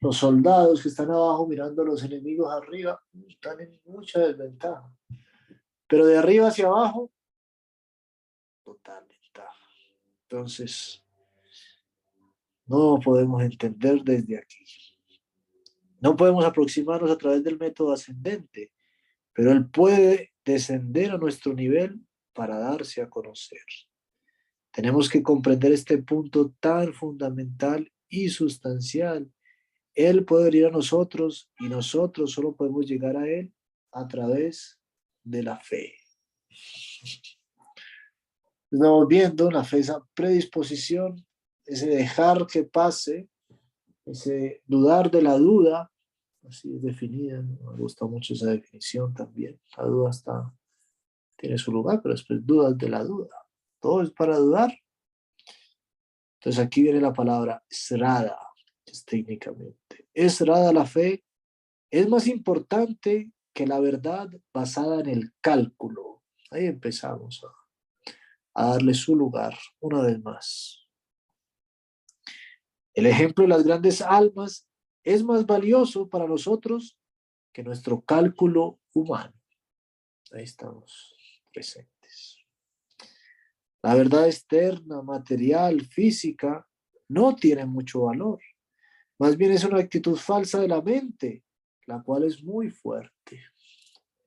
Los 0.00 0.18
soldados 0.18 0.82
que 0.82 0.90
están 0.90 1.10
abajo 1.10 1.48
mirando 1.48 1.82
a 1.82 1.86
los 1.86 2.04
enemigos 2.04 2.52
arriba 2.52 3.02
están 3.26 3.60
en 3.60 3.80
mucha 3.84 4.20
desventaja. 4.20 4.94
Pero 5.88 6.06
de 6.06 6.18
arriba 6.18 6.48
hacia 6.48 6.66
abajo, 6.66 7.10
total 8.64 9.06
ventaja. 9.08 9.66
Entonces, 10.22 11.05
no 12.66 12.98
podemos 13.02 13.42
entender 13.42 14.02
desde 14.02 14.38
aquí. 14.38 14.64
No 16.00 16.16
podemos 16.16 16.44
aproximarnos 16.44 17.10
a 17.10 17.18
través 17.18 17.42
del 17.42 17.58
método 17.58 17.92
ascendente, 17.92 18.72
pero 19.32 19.52
él 19.52 19.68
puede 19.68 20.32
descender 20.44 21.10
a 21.10 21.18
nuestro 21.18 21.54
nivel 21.54 22.00
para 22.32 22.58
darse 22.58 23.00
a 23.00 23.08
conocer. 23.08 23.64
Tenemos 24.70 25.08
que 25.08 25.22
comprender 25.22 25.72
este 25.72 25.98
punto 25.98 26.54
tan 26.60 26.92
fundamental 26.92 27.90
y 28.08 28.28
sustancial. 28.28 29.30
Él 29.94 30.24
puede 30.24 30.44
venir 30.44 30.66
a 30.66 30.70
nosotros 30.70 31.50
y 31.58 31.68
nosotros 31.68 32.32
solo 32.32 32.54
podemos 32.54 32.86
llegar 32.86 33.16
a 33.16 33.26
Él 33.26 33.54
a 33.92 34.06
través 34.06 34.78
de 35.24 35.42
la 35.42 35.58
fe. 35.58 35.94
Estamos 38.70 39.08
viendo 39.08 39.50
la 39.50 39.64
fe, 39.64 39.78
esa 39.78 40.00
predisposición, 40.14 41.25
ese 41.66 41.86
dejar 41.88 42.46
que 42.46 42.64
pase, 42.64 43.28
ese 44.04 44.62
dudar 44.66 45.10
de 45.10 45.22
la 45.22 45.36
duda, 45.36 45.90
así 46.48 46.74
es 46.74 46.82
definida. 46.82 47.42
Me 47.42 47.76
gusta 47.76 48.06
mucho 48.06 48.34
esa 48.34 48.50
definición 48.50 49.12
también. 49.12 49.60
La 49.76 49.84
duda 49.84 50.10
está, 50.10 50.54
tiene 51.36 51.58
su 51.58 51.72
lugar, 51.72 52.00
pero 52.02 52.14
después 52.14 52.44
dudas 52.46 52.78
de 52.78 52.88
la 52.88 53.02
duda. 53.02 53.36
Todo 53.80 54.02
es 54.02 54.10
para 54.10 54.38
dudar. 54.38 54.72
Entonces 56.40 56.64
aquí 56.64 56.82
viene 56.82 57.00
la 57.00 57.12
palabra 57.12 57.64
esrada, 57.68 58.38
es 58.84 59.04
técnicamente. 59.04 60.08
Esrada 60.14 60.72
la 60.72 60.86
fe 60.86 61.24
es 61.90 62.08
más 62.08 62.28
importante 62.28 63.32
que 63.52 63.66
la 63.66 63.80
verdad 63.80 64.28
basada 64.54 65.00
en 65.00 65.08
el 65.08 65.32
cálculo. 65.40 66.22
Ahí 66.50 66.66
empezamos 66.66 67.42
a, 67.42 68.62
a 68.62 68.70
darle 68.72 68.94
su 68.94 69.16
lugar 69.16 69.56
una 69.80 70.02
vez 70.02 70.22
más. 70.22 70.85
El 72.96 73.04
ejemplo 73.04 73.44
de 73.44 73.48
las 73.48 73.62
grandes 73.62 74.00
almas 74.00 74.66
es 75.04 75.22
más 75.22 75.44
valioso 75.44 76.08
para 76.08 76.26
nosotros 76.26 76.98
que 77.52 77.62
nuestro 77.62 78.00
cálculo 78.00 78.80
humano. 78.94 79.34
Ahí 80.32 80.44
estamos 80.44 81.14
presentes. 81.52 82.38
La 83.82 83.94
verdad 83.94 84.26
externa, 84.26 85.02
material, 85.02 85.82
física, 85.82 86.66
no 87.08 87.36
tiene 87.36 87.66
mucho 87.66 88.00
valor. 88.00 88.40
Más 89.18 89.36
bien 89.36 89.52
es 89.52 89.64
una 89.64 89.78
actitud 89.78 90.16
falsa 90.16 90.58
de 90.58 90.68
la 90.68 90.80
mente, 90.80 91.44
la 91.84 92.02
cual 92.02 92.24
es 92.24 92.42
muy 92.42 92.70
fuerte. 92.70 93.42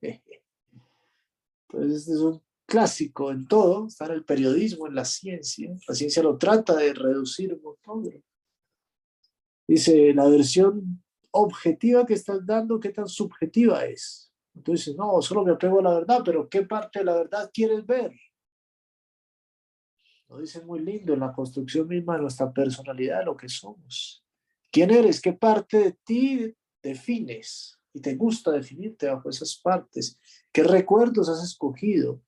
Entonces, 0.00 2.02
este 2.02 2.12
es 2.12 2.20
un 2.20 2.40
clásico 2.66 3.32
en 3.32 3.48
todo, 3.48 3.88
está 3.88 4.06
en 4.06 4.12
el 4.12 4.24
periodismo, 4.24 4.86
en 4.86 4.94
la 4.94 5.04
ciencia. 5.04 5.74
La 5.88 5.94
ciencia 5.96 6.22
lo 6.22 6.38
trata 6.38 6.76
de 6.76 6.94
reducir 6.94 7.52
un 7.52 7.62
montón. 7.62 8.22
Dice, 9.70 10.12
la 10.14 10.28
versión 10.28 11.00
objetiva 11.30 12.04
que 12.04 12.14
estás 12.14 12.44
dando, 12.44 12.80
¿qué 12.80 12.88
tan 12.88 13.06
subjetiva 13.06 13.84
es? 13.84 14.32
Entonces, 14.52 14.96
no, 14.96 15.22
solo 15.22 15.44
me 15.44 15.52
apego 15.52 15.78
a 15.78 15.82
la 15.82 15.94
verdad, 15.94 16.22
pero 16.24 16.48
¿qué 16.48 16.62
parte 16.62 16.98
de 16.98 17.04
la 17.04 17.14
verdad 17.14 17.48
quieres 17.54 17.86
ver? 17.86 18.10
Lo 20.28 20.38
dice 20.38 20.64
muy 20.64 20.80
lindo 20.80 21.14
en 21.14 21.20
la 21.20 21.32
construcción 21.32 21.86
misma 21.86 22.16
de 22.16 22.22
nuestra 22.22 22.52
personalidad, 22.52 23.24
lo 23.24 23.36
que 23.36 23.48
somos. 23.48 24.24
¿Quién 24.72 24.90
eres? 24.90 25.20
¿Qué 25.20 25.34
parte 25.34 25.78
de 25.78 25.92
ti 26.04 26.52
defines? 26.82 27.78
Y 27.92 28.00
te 28.00 28.16
gusta 28.16 28.50
definirte 28.50 29.06
bajo 29.06 29.30
esas 29.30 29.56
partes. 29.56 30.18
¿Qué 30.50 30.64
recuerdos 30.64 31.28
has 31.28 31.44
escogido? 31.44 32.20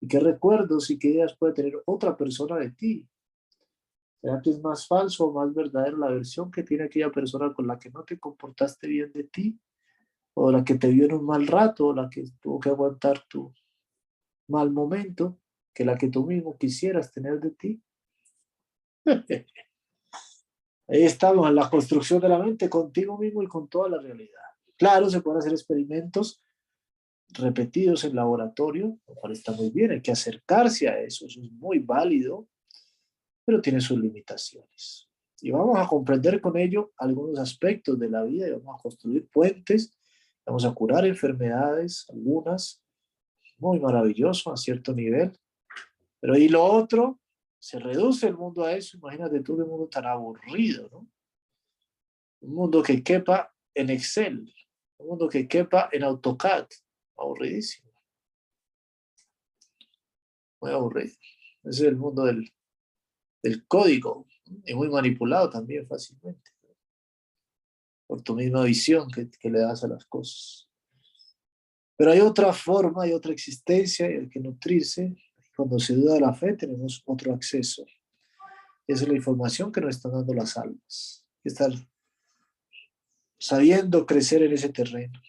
¿Y 0.00 0.08
qué 0.08 0.18
recuerdos 0.18 0.90
y 0.90 0.98
qué 0.98 1.10
ideas 1.10 1.36
puede 1.36 1.52
tener 1.52 1.80
otra 1.86 2.16
persona 2.16 2.56
de 2.56 2.72
ti? 2.72 3.08
¿Será 4.20 4.40
que 4.42 4.50
es 4.50 4.60
más 4.60 4.86
falso 4.86 5.26
o 5.26 5.32
más 5.32 5.54
verdadero 5.54 5.96
la 5.96 6.08
versión 6.10 6.50
que 6.50 6.62
tiene 6.62 6.84
aquella 6.84 7.10
persona 7.10 7.52
con 7.54 7.66
la 7.66 7.78
que 7.78 7.90
no 7.90 8.04
te 8.04 8.18
comportaste 8.18 8.86
bien 8.86 9.12
de 9.12 9.24
ti? 9.24 9.58
¿O 10.34 10.50
la 10.50 10.64
que 10.64 10.76
te 10.76 10.88
vio 10.88 11.06
en 11.06 11.14
un 11.14 11.24
mal 11.24 11.46
rato? 11.46 11.88
¿O 11.88 11.94
la 11.94 12.08
que 12.08 12.24
tuvo 12.40 12.60
que 12.60 12.68
aguantar 12.68 13.24
tu 13.28 13.52
mal 14.48 14.70
momento? 14.70 15.38
que 15.74 15.84
la 15.84 15.96
que 15.96 16.08
tú 16.08 16.26
mismo 16.26 16.56
quisieras 16.58 17.12
tener 17.12 17.40
de 17.40 17.50
ti. 17.52 17.82
Ahí 20.88 21.04
estamos 21.04 21.48
en 21.48 21.54
la 21.54 21.70
construcción 21.70 22.20
de 22.20 22.28
la 22.28 22.38
mente 22.38 22.68
contigo 22.68 23.16
mismo 23.16 23.42
y 23.42 23.46
con 23.46 23.68
toda 23.68 23.88
la 23.88 23.98
realidad. 23.98 24.42
Claro, 24.76 25.08
se 25.08 25.20
pueden 25.20 25.38
hacer 25.38 25.52
experimentos 25.52 26.44
repetidos 27.28 28.04
en 28.04 28.16
laboratorio, 28.16 28.98
lo 29.06 29.14
cual 29.14 29.32
está 29.32 29.52
muy 29.52 29.70
bien, 29.70 29.92
hay 29.92 30.02
que 30.02 30.10
acercarse 30.10 30.88
a 30.88 31.00
eso, 31.00 31.26
eso 31.26 31.40
es 31.40 31.52
muy 31.52 31.78
válido, 31.78 32.48
pero 33.50 33.60
tiene 33.60 33.80
sus 33.80 33.98
limitaciones. 33.98 35.08
Y 35.40 35.50
vamos 35.50 35.76
a 35.76 35.88
comprender 35.88 36.40
con 36.40 36.56
ello 36.56 36.92
algunos 36.96 37.36
aspectos 37.40 37.98
de 37.98 38.08
la 38.08 38.22
vida 38.22 38.46
y 38.46 38.52
vamos 38.52 38.78
a 38.78 38.80
construir 38.80 39.28
puentes, 39.28 39.92
vamos 40.46 40.64
a 40.64 40.72
curar 40.72 41.04
enfermedades, 41.04 42.06
algunas, 42.10 42.80
muy 43.58 43.80
maravilloso 43.80 44.52
a 44.52 44.56
cierto 44.56 44.94
nivel, 44.94 45.36
pero 46.20 46.36
y 46.36 46.48
lo 46.48 46.62
otro, 46.62 47.18
se 47.58 47.80
reduce 47.80 48.28
el 48.28 48.36
mundo 48.36 48.62
a 48.62 48.72
eso. 48.72 48.96
Imagínate 48.98 49.40
tú 49.40 49.56
que 49.56 49.64
mundo 49.64 49.88
tan 49.88 50.06
aburrido, 50.06 50.88
¿no? 50.92 51.08
Un 52.42 52.54
mundo 52.54 52.84
que 52.84 53.02
quepa 53.02 53.52
en 53.74 53.90
Excel, 53.90 54.54
un 54.98 55.08
mundo 55.08 55.28
que 55.28 55.48
quepa 55.48 55.88
en 55.90 56.04
AutoCAD. 56.04 56.68
Aburridísimo. 57.16 57.90
Muy 60.60 60.70
aburrido. 60.70 61.16
Ese 61.64 61.82
es 61.82 61.88
el 61.88 61.96
mundo 61.96 62.26
del, 62.26 62.48
del 63.42 63.66
código 63.66 64.26
y 64.64 64.74
muy 64.74 64.88
manipulado 64.88 65.50
también 65.50 65.86
fácilmente. 65.86 66.50
Por 68.06 68.22
tu 68.22 68.34
misma 68.34 68.64
visión 68.64 69.10
que, 69.10 69.30
que 69.30 69.50
le 69.50 69.60
das 69.60 69.84
a 69.84 69.88
las 69.88 70.04
cosas. 70.04 70.68
Pero 71.96 72.12
hay 72.12 72.20
otra 72.20 72.52
forma, 72.52 73.04
hay 73.04 73.12
otra 73.12 73.32
existencia 73.32 74.10
y 74.10 74.14
hay 74.16 74.28
que 74.28 74.40
nutrirse 74.40 75.16
cuando 75.60 75.78
se 75.78 75.94
duda 75.94 76.14
de 76.14 76.20
la 76.20 76.32
fe, 76.32 76.54
tenemos 76.54 77.02
otro 77.04 77.34
acceso. 77.34 77.84
Esa 78.86 79.02
es 79.02 79.08
la 79.08 79.16
información 79.16 79.70
que 79.70 79.82
nos 79.82 79.94
están 79.94 80.12
dando 80.12 80.32
las 80.32 80.56
almas. 80.56 81.26
Estar 81.44 81.70
sabiendo 83.38 84.06
crecer 84.06 84.42
en 84.42 84.54
ese 84.54 84.70
terreno. 84.70 85.20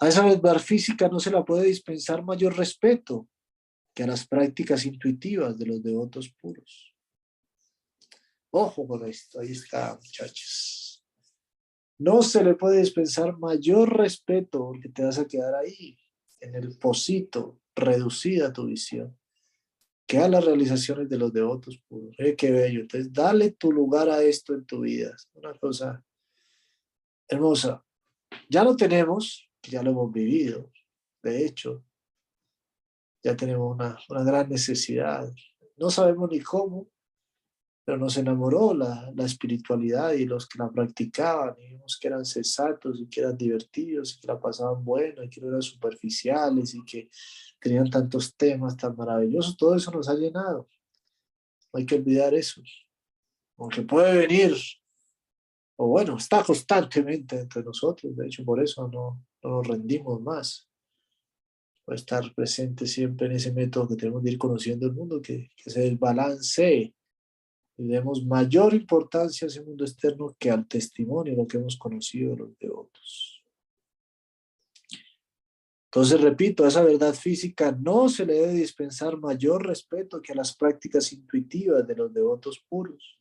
A 0.00 0.08
esa 0.08 0.24
verdad 0.26 0.58
física 0.58 1.08
no 1.08 1.20
se 1.20 1.30
la 1.30 1.44
puede 1.44 1.66
dispensar 1.66 2.24
mayor 2.24 2.56
respeto 2.56 3.28
que 3.94 4.02
a 4.02 4.06
las 4.06 4.26
prácticas 4.26 4.86
intuitivas 4.86 5.58
de 5.58 5.66
los 5.66 5.82
devotos 5.82 6.30
puros. 6.40 6.94
Ojo 8.50 8.86
con 8.86 9.06
esto, 9.06 9.40
ahí 9.40 9.52
está, 9.52 9.94
muchachos. 9.94 11.04
No 11.98 12.22
se 12.22 12.42
le 12.42 12.54
puede 12.54 12.80
dispensar 12.80 13.38
mayor 13.38 13.96
respeto 13.96 14.66
porque 14.66 14.88
te 14.88 15.04
vas 15.04 15.18
a 15.18 15.26
quedar 15.26 15.54
ahí, 15.54 15.98
en 16.40 16.54
el 16.54 16.76
pocito, 16.76 17.60
reducida 17.74 18.52
tu 18.52 18.66
visión, 18.66 19.16
que 20.06 20.18
a 20.18 20.28
las 20.28 20.44
realizaciones 20.44 21.08
de 21.08 21.16
los 21.16 21.32
devotos 21.32 21.78
puros. 21.88 22.14
Eh, 22.18 22.34
qué 22.36 22.50
bello. 22.50 22.80
Entonces, 22.80 23.12
dale 23.12 23.52
tu 23.52 23.72
lugar 23.72 24.10
a 24.10 24.22
esto 24.22 24.54
en 24.54 24.64
tu 24.66 24.80
vida. 24.80 25.16
Una 25.34 25.54
cosa 25.54 26.04
hermosa. 27.28 27.84
Ya 28.48 28.64
lo 28.64 28.76
tenemos, 28.76 29.48
ya 29.62 29.82
lo 29.82 29.90
hemos 29.92 30.12
vivido. 30.12 30.70
De 31.22 31.46
hecho, 31.46 31.84
ya 33.22 33.36
tenemos 33.36 33.74
una, 33.74 33.98
una 34.08 34.24
gran 34.24 34.48
necesidad. 34.48 35.30
No 35.76 35.90
sabemos 35.90 36.30
ni 36.30 36.40
cómo, 36.40 36.88
pero 37.84 37.98
nos 37.98 38.16
enamoró 38.16 38.74
la, 38.74 39.12
la, 39.14 39.24
espiritualidad 39.24 40.12
y 40.12 40.24
los 40.24 40.48
que 40.48 40.58
la 40.58 40.70
practicaban, 40.70 41.56
y 41.58 41.68
vimos 41.68 41.98
que 42.00 42.08
eran 42.08 42.24
sensatos 42.24 43.00
y 43.00 43.08
que 43.08 43.20
eran 43.20 43.36
divertidos 43.36 44.14
y 44.14 44.20
que 44.20 44.28
la 44.28 44.38
pasaban 44.38 44.84
bueno 44.84 45.22
y 45.22 45.28
que 45.28 45.40
no 45.40 45.48
eran 45.48 45.62
superficiales 45.62 46.74
y 46.74 46.84
que 46.84 47.08
tenían 47.60 47.90
tantos 47.90 48.36
temas 48.36 48.76
tan 48.76 48.96
maravillosos, 48.96 49.56
todo 49.56 49.74
eso 49.74 49.90
nos 49.90 50.08
ha 50.08 50.14
llenado. 50.14 50.68
No 51.72 51.78
hay 51.78 51.86
que 51.86 51.96
olvidar 51.96 52.34
eso. 52.34 52.62
Aunque 53.56 53.82
puede 53.82 54.26
venir, 54.26 54.54
o 55.76 55.88
bueno, 55.88 56.16
está 56.16 56.44
constantemente 56.44 57.40
entre 57.40 57.62
nosotros, 57.62 58.16
de 58.16 58.26
hecho 58.26 58.44
por 58.44 58.62
eso 58.62 58.86
no, 58.88 59.24
no 59.42 59.50
nos 59.50 59.66
rendimos 59.66 60.20
más. 60.20 60.68
Puede 61.84 61.96
estar 61.96 62.34
presente 62.34 62.86
siempre 62.86 63.26
en 63.26 63.32
ese 63.32 63.52
método 63.52 63.88
que 63.88 63.96
tenemos 63.96 64.22
de 64.22 64.32
ir 64.32 64.38
conociendo 64.38 64.86
el 64.86 64.92
mundo, 64.92 65.20
que, 65.20 65.50
que 65.56 65.70
es 65.70 65.76
el 65.76 65.96
balance 65.96 66.94
y 67.76 67.88
demos 67.88 68.24
mayor 68.24 68.74
importancia 68.74 69.46
a 69.46 69.48
ese 69.48 69.62
mundo 69.62 69.84
externo 69.84 70.36
que 70.38 70.50
al 70.50 70.68
testimonio, 70.68 71.34
lo 71.34 71.46
que 71.46 71.56
hemos 71.56 71.76
conocido 71.76 72.32
de 72.32 72.36
los 72.36 72.58
devotos. 72.58 73.42
Entonces, 75.86 76.20
repito, 76.20 76.64
a 76.64 76.68
esa 76.68 76.82
verdad 76.82 77.12
física 77.12 77.72
no 77.72 78.08
se 78.08 78.24
le 78.24 78.34
debe 78.34 78.54
dispensar 78.54 79.18
mayor 79.18 79.66
respeto 79.66 80.22
que 80.22 80.32
a 80.32 80.36
las 80.36 80.56
prácticas 80.56 81.12
intuitivas 81.12 81.86
de 81.86 81.96
los 81.96 82.12
devotos 82.12 82.64
puros. 82.66 83.18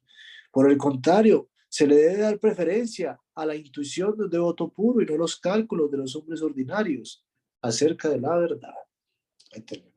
Por 0.51 0.71
el 0.71 0.77
contrario, 0.77 1.49
se 1.67 1.87
le 1.87 1.95
debe 1.95 2.17
dar 2.17 2.39
preferencia 2.39 3.19
a 3.35 3.45
la 3.45 3.55
intuición 3.55 4.17
del 4.17 4.29
devoto 4.29 4.69
puro 4.69 5.01
y 5.01 5.05
no 5.05 5.17
los 5.17 5.37
cálculos 5.37 5.91
de 5.91 5.97
los 5.97 6.15
hombres 6.15 6.41
ordinarios 6.41 7.25
acerca 7.61 8.09
de 8.09 8.19
la 8.19 8.35
verdad. 8.37 8.75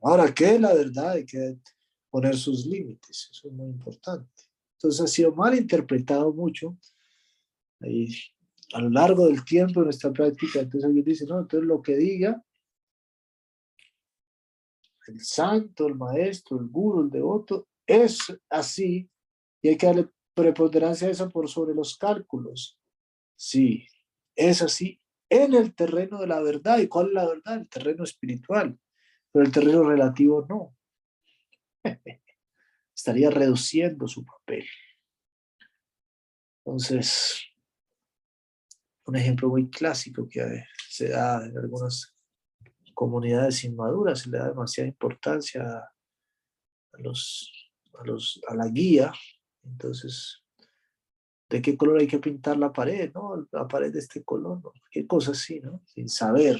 Ahora, 0.01 0.33
¿qué 0.33 0.55
es 0.55 0.61
la 0.61 0.73
verdad? 0.73 1.11
Hay 1.11 1.25
que 1.25 1.57
poner 2.09 2.37
sus 2.37 2.65
límites, 2.65 3.29
eso 3.31 3.47
es 3.47 3.53
muy 3.53 3.67
importante. 3.67 4.43
Entonces 4.73 5.01
ha 5.01 5.07
sido 5.07 5.33
mal 5.33 5.55
interpretado 5.55 6.31
mucho 6.33 6.77
y 7.81 8.13
a 8.73 8.81
lo 8.81 8.89
largo 8.89 9.27
del 9.27 9.43
tiempo 9.43 9.79
de 9.79 9.85
nuestra 9.85 10.11
práctica. 10.11 10.59
Entonces 10.59 10.85
alguien 10.85 11.05
dice, 11.05 11.25
no, 11.25 11.39
entonces 11.39 11.67
lo 11.67 11.81
que 11.81 11.95
diga 11.95 12.43
el 15.07 15.21
santo, 15.21 15.87
el 15.87 15.95
maestro, 15.95 16.59
el 16.59 16.67
guru, 16.67 17.03
el 17.03 17.09
devoto, 17.09 17.67
es 17.85 18.19
así 18.49 19.09
y 19.61 19.69
hay 19.69 19.77
que 19.77 19.85
darle 19.85 20.09
preponderancia 20.33 21.07
a 21.07 21.11
eso 21.11 21.29
por 21.29 21.47
sobre 21.47 21.75
los 21.75 21.95
cálculos. 21.97 22.77
Sí, 23.35 23.85
es 24.35 24.61
así 24.61 24.99
en 25.43 25.53
el 25.53 25.75
terreno 25.75 26.19
de 26.19 26.27
la 26.27 26.41
verdad. 26.41 26.79
¿Y 26.79 26.87
cuál 26.87 27.07
es 27.07 27.13
la 27.13 27.27
verdad? 27.27 27.55
El 27.55 27.69
terreno 27.69 28.03
espiritual, 28.03 28.77
pero 29.31 29.45
el 29.45 29.51
terreno 29.51 29.83
relativo 29.83 30.45
no. 30.47 30.75
estaría 32.95 33.29
reduciendo 33.29 34.07
su 34.07 34.25
papel. 34.25 34.65
Entonces, 36.59 37.41
un 39.05 39.15
ejemplo 39.15 39.49
muy 39.49 39.69
clásico 39.69 40.27
que 40.27 40.63
se 40.89 41.09
da 41.09 41.45
en 41.45 41.57
algunas 41.57 42.15
comunidades 42.93 43.63
inmaduras, 43.63 44.19
se 44.21 44.29
le 44.29 44.37
da 44.37 44.47
demasiada 44.47 44.87
importancia 44.87 45.61
a, 45.63 46.97
los, 46.97 47.51
a, 47.99 48.05
los, 48.05 48.41
a 48.47 48.55
la 48.55 48.67
guía, 48.69 49.13
entonces 49.63 50.44
de 51.49 51.61
qué 51.61 51.77
color 51.77 51.99
hay 51.99 52.07
que 52.07 52.19
pintar 52.19 52.57
la 52.57 52.73
pared, 52.73 53.11
¿no? 53.13 53.47
La 53.51 53.67
pared 53.67 53.91
de 53.91 53.99
este 53.99 54.23
color, 54.23 54.61
¿no? 54.63 54.73
Qué 54.89 55.05
cosa 55.05 55.31
así, 55.31 55.59
¿no? 55.59 55.81
Sin 55.85 56.09
saber 56.09 56.59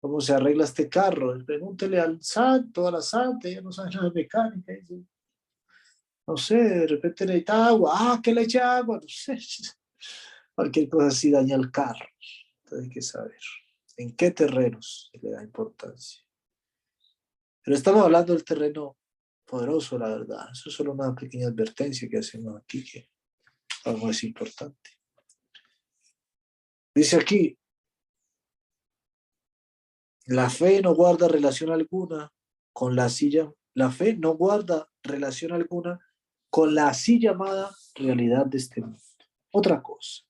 cómo 0.00 0.20
se 0.20 0.32
arregla 0.32 0.64
este 0.64 0.88
carro. 0.88 1.36
Pregúntele 1.44 2.00
al 2.00 2.22
santo, 2.22 2.86
a 2.88 2.90
la 2.90 3.02
santa, 3.02 3.48
ya 3.48 3.60
no 3.60 3.70
sabe 3.70 3.90
nada 3.90 4.08
de 4.08 4.14
mecánica. 4.14 4.72
No 6.26 6.36
sé, 6.36 6.56
de 6.56 6.86
repente 6.86 7.26
necesita 7.26 7.66
agua. 7.66 7.92
Ah, 7.94 8.20
que 8.22 8.32
le 8.32 8.42
eche 8.42 8.60
agua, 8.60 8.98
no 9.02 9.08
sé. 9.08 9.36
Cualquier 10.54 10.88
cosa 10.88 11.08
así 11.08 11.30
daña 11.30 11.56
el 11.56 11.70
carro. 11.70 12.06
Entonces 12.64 12.88
hay 12.88 12.90
que 12.90 13.02
saber 13.02 13.40
en 13.96 14.16
qué 14.16 14.30
terrenos 14.30 15.10
le 15.20 15.30
da 15.30 15.42
importancia. 15.42 16.22
Pero 17.62 17.76
estamos 17.76 18.02
hablando 18.02 18.32
del 18.32 18.44
terreno 18.44 18.96
poderoso, 19.44 19.98
la 19.98 20.08
verdad. 20.08 20.46
Eso 20.50 20.68
es 20.70 20.74
solo 20.74 20.92
una 20.92 21.14
pequeña 21.14 21.48
advertencia 21.48 22.08
que 22.08 22.18
hacemos 22.18 22.56
aquí, 22.56 22.84
que 22.84 23.11
algo 23.84 24.10
es 24.10 24.24
importante. 24.24 24.90
Dice 26.94 27.16
aquí, 27.16 27.58
la 30.26 30.50
fe 30.50 30.82
no 30.82 30.94
guarda 30.94 31.26
relación 31.28 31.70
alguna 31.70 32.32
con 32.72 32.94
la 32.94 33.08
silla, 33.08 33.52
la 33.74 33.90
fe 33.90 34.16
no 34.16 34.34
guarda 34.36 34.88
relación 35.02 35.52
alguna 35.52 35.98
con 36.50 36.74
la 36.74 36.88
así 36.88 37.18
llamada 37.18 37.74
realidad 37.94 38.46
de 38.46 38.58
este 38.58 38.82
mundo. 38.82 39.00
Otra 39.52 39.82
cosa, 39.82 40.22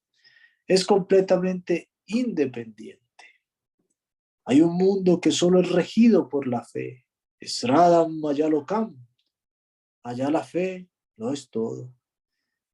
es 0.67 0.87
completamente 0.87 1.91
independiente. 2.07 3.03
Hay 4.45 4.61
un 4.61 4.75
mundo 4.75 5.21
que 5.21 5.31
solo 5.31 5.61
es 5.61 5.71
regido 5.71 6.29
por 6.29 6.47
la 6.47 6.65
fe. 6.65 7.07
Es 7.39 7.63
Radam 7.65 8.21
Mayalokam. 8.21 8.97
Allá 10.05 10.31
la 10.31 10.43
fe 10.43 10.89
no 11.17 11.33
es 11.33 11.51
todo. 11.51 11.93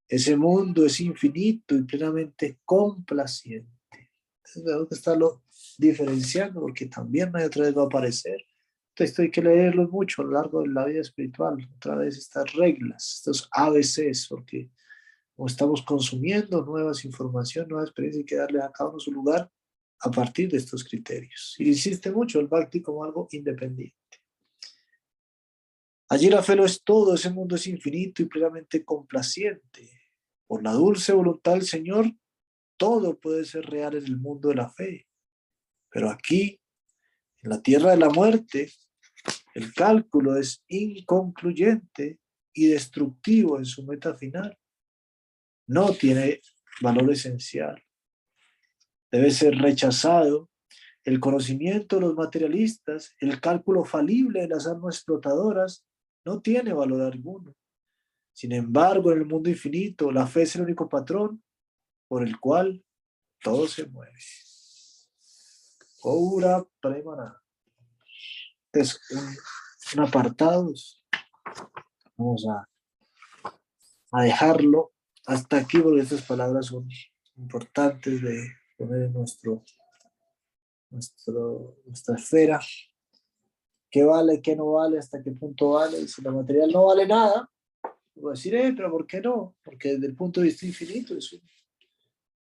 Ese 0.09 0.37
mundo 0.37 0.87
es 0.87 1.01
infinito 1.01 1.77
y 1.77 1.83
plenamente 1.83 2.61
complaciente. 2.65 3.69
Tengo 4.55 4.89
que 4.89 4.95
estarlo 4.95 5.43
diferenciando 5.77 6.61
porque 6.61 6.87
también 6.87 7.31
hay 7.37 7.45
otra 7.45 7.67
vez 7.67 7.77
va 7.77 7.83
a 7.83 7.87
aparecer. 7.87 8.41
Esto 8.97 9.23
hay 9.23 9.31
que 9.31 9.43
leerlo 9.43 9.89
mucho 9.89 10.23
a 10.23 10.25
lo 10.25 10.33
largo 10.33 10.63
de 10.63 10.69
la 10.69 10.87
vida 10.87 11.03
espiritual. 11.03 11.57
Otra 11.77 11.97
vez 11.97 12.17
estas 12.17 12.53
reglas, 12.55 13.17
estos 13.19 13.49
ABCs, 13.53 14.27
porque 14.29 14.71
como 15.37 15.47
estamos 15.47 15.83
consumiendo 15.83 16.65
nuevas 16.65 17.05
informaciones, 17.05 17.69
nuevas 17.69 17.91
experiencias, 17.91 18.23
hay 18.23 18.27
que 18.27 18.37
darle 18.37 18.61
a 18.61 18.73
cada 18.73 18.91
uno 18.91 18.99
su 18.99 19.13
lugar 19.13 19.49
a 20.01 20.11
partir 20.11 20.51
de 20.51 20.57
estos 20.57 20.83
criterios. 20.83 21.55
Y 21.59 21.69
insiste 21.69 22.11
mucho 22.11 22.41
el 22.41 22.49
Bhakti 22.49 22.81
como 22.83 23.05
algo 23.05 23.29
independiente. 23.31 23.95
Allí 26.09 26.31
la 26.31 26.43
fe 26.43 26.57
lo 26.57 26.65
es 26.65 26.83
todo, 26.83 27.15
ese 27.15 27.31
mundo 27.31 27.57
es 27.57 27.67
infinito 27.67 28.23
y 28.23 28.27
plenamente 28.27 28.85
complaciente. 28.85 29.98
Por 30.49 30.65
la 30.65 30.73
dulce 30.73 31.13
voluntad 31.13 31.53
del 31.53 31.67
Señor, 31.67 32.11
todo 32.77 33.21
puede 33.21 33.45
ser 33.45 33.67
real 33.67 33.95
en 33.95 34.05
el 34.05 34.17
mundo 34.17 34.49
de 34.49 34.57
la 34.57 34.71
fe. 34.71 35.07
Pero 35.91 36.11
aquí, 36.11 36.61
en 37.43 37.51
la 37.51 37.63
tierra 37.63 37.93
de 37.93 37.99
la 37.99 38.09
muerte, 38.09 38.73
el 39.55 39.73
cálculo 39.75 40.37
es 40.37 40.65
inconcluyente 40.69 42.19
y 42.53 42.67
destructivo 42.67 43.59
en 43.59 43.67
su 43.67 43.85
meta 43.85 44.15
final. 44.15 44.59
No 45.67 45.93
tiene 45.93 46.41
valor 46.81 47.13
esencial. 47.13 47.83
Debe 49.11 49.31
ser 49.31 49.55
rechazado 49.57 50.51
el 51.05 51.21
conocimiento 51.21 51.97
de 51.97 52.03
los 52.03 52.15
materialistas, 52.15 53.15
el 53.19 53.41
cálculo 53.41 53.85
falible 53.85 54.43
de 54.43 54.49
las 54.49 54.67
armas 54.67 54.97
explotadoras, 54.97 55.87
no 56.25 56.41
tiene 56.41 56.73
valor 56.73 57.03
alguno. 57.03 57.55
Sin 58.39 58.53
embargo, 58.53 59.11
en 59.11 59.19
el 59.19 59.27
mundo 59.27 59.51
infinito, 59.51 60.13
la 60.13 60.25
fe 60.25 60.43
es 60.43 60.55
el 60.55 60.63
único 60.63 60.89
patrón 60.89 61.43
por 62.07 62.23
el 62.23 62.39
cual 62.39 62.85
todo 63.43 63.67
se 63.67 63.85
mueve. 63.89 64.17
Ora 66.05 66.65
Premana. 66.81 67.43
Es 68.73 69.01
un, 69.93 70.01
apartado. 70.05 70.73
Vamos 72.17 72.47
a, 72.47 72.69
a 74.13 74.23
dejarlo 74.23 74.93
hasta 75.27 75.57
aquí 75.57 75.81
porque 75.81 76.03
estas 76.03 76.23
palabras 76.23 76.67
son 76.67 76.89
importantes 77.39 78.23
de 78.23 78.53
poner 78.77 79.07
en 79.07 79.15
nuestro, 79.15 79.65
nuestro, 80.91 81.77
nuestra 81.87 82.15
esfera. 82.15 82.61
¿Qué 83.91 84.05
vale, 84.05 84.41
qué 84.41 84.55
no 84.55 84.75
vale, 84.75 84.97
hasta 85.01 85.21
qué 85.25 85.33
punto 85.33 85.71
vale? 85.71 86.07
si 86.07 86.23
la 86.23 86.31
material 86.31 86.71
no 86.71 86.85
vale 86.85 87.05
nada, 87.05 87.51
a 88.27 88.31
decir, 88.33 88.55
eh, 88.55 88.73
pero 88.77 88.91
¿por 88.91 89.07
qué 89.07 89.21
no? 89.21 89.57
Porque 89.63 89.95
desde 89.95 90.07
el 90.07 90.15
punto 90.15 90.41
de 90.41 90.47
vista 90.47 90.67
infinito 90.67 91.17
es 91.17 91.33
un, 91.33 91.41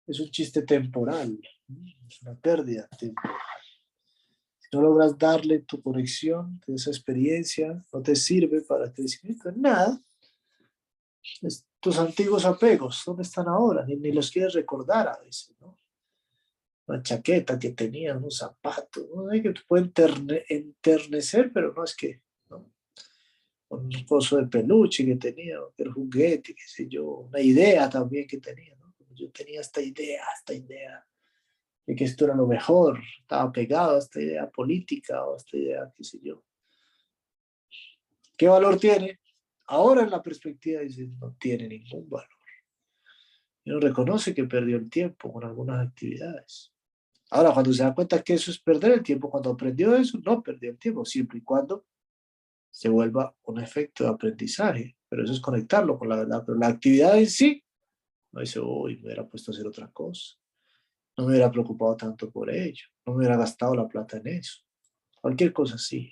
es 0.07 0.19
un 0.19 0.29
chiste 0.29 0.61
temporal, 0.61 1.37
es 2.07 2.21
una 2.21 2.35
pérdida 2.35 2.87
temporal. 2.97 3.37
Si 4.59 4.67
no 4.71 4.81
logras 4.81 5.17
darle 5.17 5.59
tu 5.59 5.81
conexión 5.81 6.61
de 6.65 6.75
esa 6.75 6.89
experiencia, 6.89 7.83
no 7.91 8.01
te 8.01 8.15
sirve 8.15 8.61
para 8.61 8.91
crecimiento 8.91 9.49
en 9.49 9.61
nada. 9.61 10.01
tus 11.79 11.99
antiguos 11.99 12.45
apegos, 12.45 13.03
¿dónde 13.05 13.23
están 13.23 13.47
ahora? 13.47 13.85
Ni, 13.85 13.95
ni 13.95 14.11
los 14.11 14.31
quieres 14.31 14.53
recordar 14.53 15.07
a 15.07 15.19
veces, 15.19 15.55
¿no? 15.59 15.77
Una 16.87 17.01
chaqueta 17.01 17.57
que 17.57 17.71
tenía, 17.71 18.15
un 18.15 18.29
zapato, 18.29 19.07
¿no? 19.15 19.29
que 19.31 19.51
te 19.51 19.61
puede 19.67 19.91
enternecer, 20.49 21.51
pero 21.51 21.73
no 21.73 21.83
es 21.83 21.95
que 21.95 22.21
un 23.69 24.05
pozo 24.07 24.37
de 24.37 24.47
peluche 24.47 25.05
que 25.05 25.15
tenía, 25.15 25.57
el 25.77 25.91
juguete, 25.91 26.53
qué 26.53 26.63
sé 26.67 26.87
yo, 26.87 27.05
una 27.05 27.39
idea 27.39 27.89
también 27.89 28.27
que 28.27 28.37
tenía, 28.39 28.75
¿no? 28.75 28.93
Yo 29.13 29.31
tenía 29.31 29.61
esta 29.61 29.81
idea, 29.81 30.23
esta 30.37 30.53
idea 30.53 31.05
de 31.85 31.95
que 31.95 32.03
esto 32.03 32.25
era 32.25 32.35
lo 32.35 32.47
mejor, 32.47 32.99
estaba 33.19 33.51
pegado 33.51 33.95
a 33.95 33.99
esta 33.99 34.21
idea 34.21 34.49
política 34.49 35.23
o 35.25 35.33
a 35.33 35.37
esta 35.37 35.57
idea, 35.57 35.91
qué 35.95 36.03
sé 36.03 36.19
yo. 36.21 36.43
¿Qué 38.37 38.47
valor 38.47 38.77
tiene? 38.77 39.19
Ahora 39.67 40.03
en 40.03 40.09
la 40.09 40.21
perspectiva 40.21 40.81
dice, 40.81 41.07
no 41.19 41.35
tiene 41.39 41.67
ningún 41.67 42.09
valor. 42.09 42.29
Y 43.63 43.71
uno 43.71 43.79
reconoce 43.79 44.33
que 44.33 44.43
perdió 44.43 44.77
el 44.77 44.89
tiempo 44.89 45.31
con 45.31 45.43
algunas 45.43 45.87
actividades. 45.87 46.71
Ahora, 47.31 47.51
cuando 47.51 47.73
se 47.73 47.83
da 47.83 47.95
cuenta 47.95 48.21
que 48.21 48.35
eso 48.35 48.51
es 48.51 48.59
perder 48.59 48.91
el 48.91 49.03
tiempo, 49.03 49.29
cuando 49.31 49.51
aprendió 49.51 49.95
eso, 49.95 50.19
no 50.23 50.43
perdió 50.43 50.69
el 50.69 50.77
tiempo, 50.77 51.03
siempre 51.03 51.39
y 51.39 51.41
cuando 51.41 51.85
se 52.75 52.89
vuelva 52.89 53.33
un 53.43 53.57
efecto 53.61 54.03
de 54.03 54.09
aprendizaje, 54.09 54.97
pero 55.07 55.23
eso 55.23 55.31
es 55.31 55.39
conectarlo 55.39 55.97
con 55.97 56.09
la 56.09 56.17
verdad, 56.17 56.43
pero 56.45 56.57
la 56.57 56.67
actividad 56.67 57.17
en 57.17 57.29
sí, 57.29 57.63
no 58.33 58.41
dice, 58.41 58.59
uy, 58.59 58.97
me 58.97 59.05
hubiera 59.05 59.25
puesto 59.25 59.49
a 59.49 59.53
hacer 59.53 59.65
otra 59.65 59.89
cosa, 59.91 60.35
no 61.17 61.23
me 61.23 61.29
hubiera 61.31 61.49
preocupado 61.49 61.95
tanto 61.95 62.29
por 62.29 62.49
ello, 62.49 62.83
no 63.05 63.13
me 63.13 63.19
hubiera 63.19 63.37
gastado 63.37 63.75
la 63.75 63.87
plata 63.87 64.17
en 64.17 64.27
eso, 64.27 64.59
cualquier 65.21 65.53
cosa 65.53 65.75
así. 65.75 66.11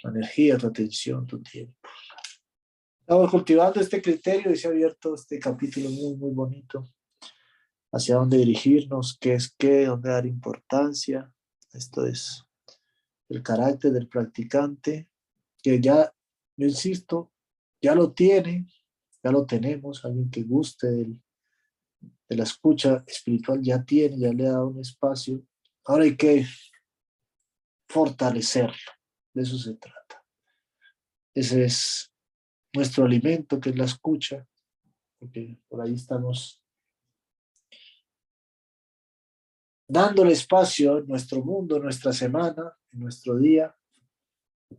Tu 0.00 0.06
energía, 0.06 0.58
tu 0.58 0.66
atención, 0.66 1.26
tu 1.26 1.42
tiempo. 1.42 1.88
Estamos 3.00 3.30
cultivando 3.30 3.80
este 3.80 4.02
criterio 4.02 4.52
y 4.52 4.56
se 4.56 4.68
ha 4.68 4.70
abierto 4.70 5.14
este 5.14 5.38
capítulo 5.38 5.88
muy, 5.88 6.14
muy 6.14 6.30
bonito. 6.32 6.84
Hacia 7.90 8.16
dónde 8.16 8.36
dirigirnos, 8.36 9.16
qué 9.18 9.32
es 9.32 9.52
qué, 9.58 9.86
dónde 9.86 10.10
dar 10.10 10.26
importancia. 10.26 11.32
Esto 11.72 12.06
es 12.06 12.47
el 13.28 13.42
carácter 13.42 13.92
del 13.92 14.08
practicante, 14.08 15.08
que 15.62 15.80
ya, 15.80 16.14
yo 16.56 16.66
insisto, 16.66 17.32
ya 17.80 17.94
lo 17.94 18.12
tiene, 18.12 18.66
ya 19.22 19.30
lo 19.30 19.44
tenemos, 19.44 20.04
alguien 20.04 20.30
que 20.30 20.42
guste 20.42 20.86
de 20.88 22.36
la 22.36 22.44
escucha 22.44 23.04
espiritual 23.06 23.62
ya 23.62 23.84
tiene, 23.84 24.18
ya 24.18 24.32
le 24.32 24.46
ha 24.46 24.52
dado 24.52 24.68
un 24.68 24.80
espacio. 24.80 25.42
Ahora 25.84 26.04
hay 26.04 26.16
que 26.16 26.46
fortalecerlo, 27.88 28.92
de 29.34 29.42
eso 29.42 29.58
se 29.58 29.74
trata. 29.74 30.24
Ese 31.34 31.64
es 31.64 32.12
nuestro 32.74 33.04
alimento, 33.04 33.60
que 33.60 33.70
es 33.70 33.76
la 33.76 33.84
escucha, 33.84 34.46
porque 35.18 35.58
por 35.68 35.80
ahí 35.80 35.94
estamos 35.94 36.62
dándole 39.88 40.32
espacio 40.32 40.98
en 40.98 41.06
nuestro 41.06 41.42
mundo, 41.42 41.78
nuestra 41.78 42.12
semana, 42.12 42.77
en 42.92 43.00
nuestro 43.00 43.36
día, 43.36 43.74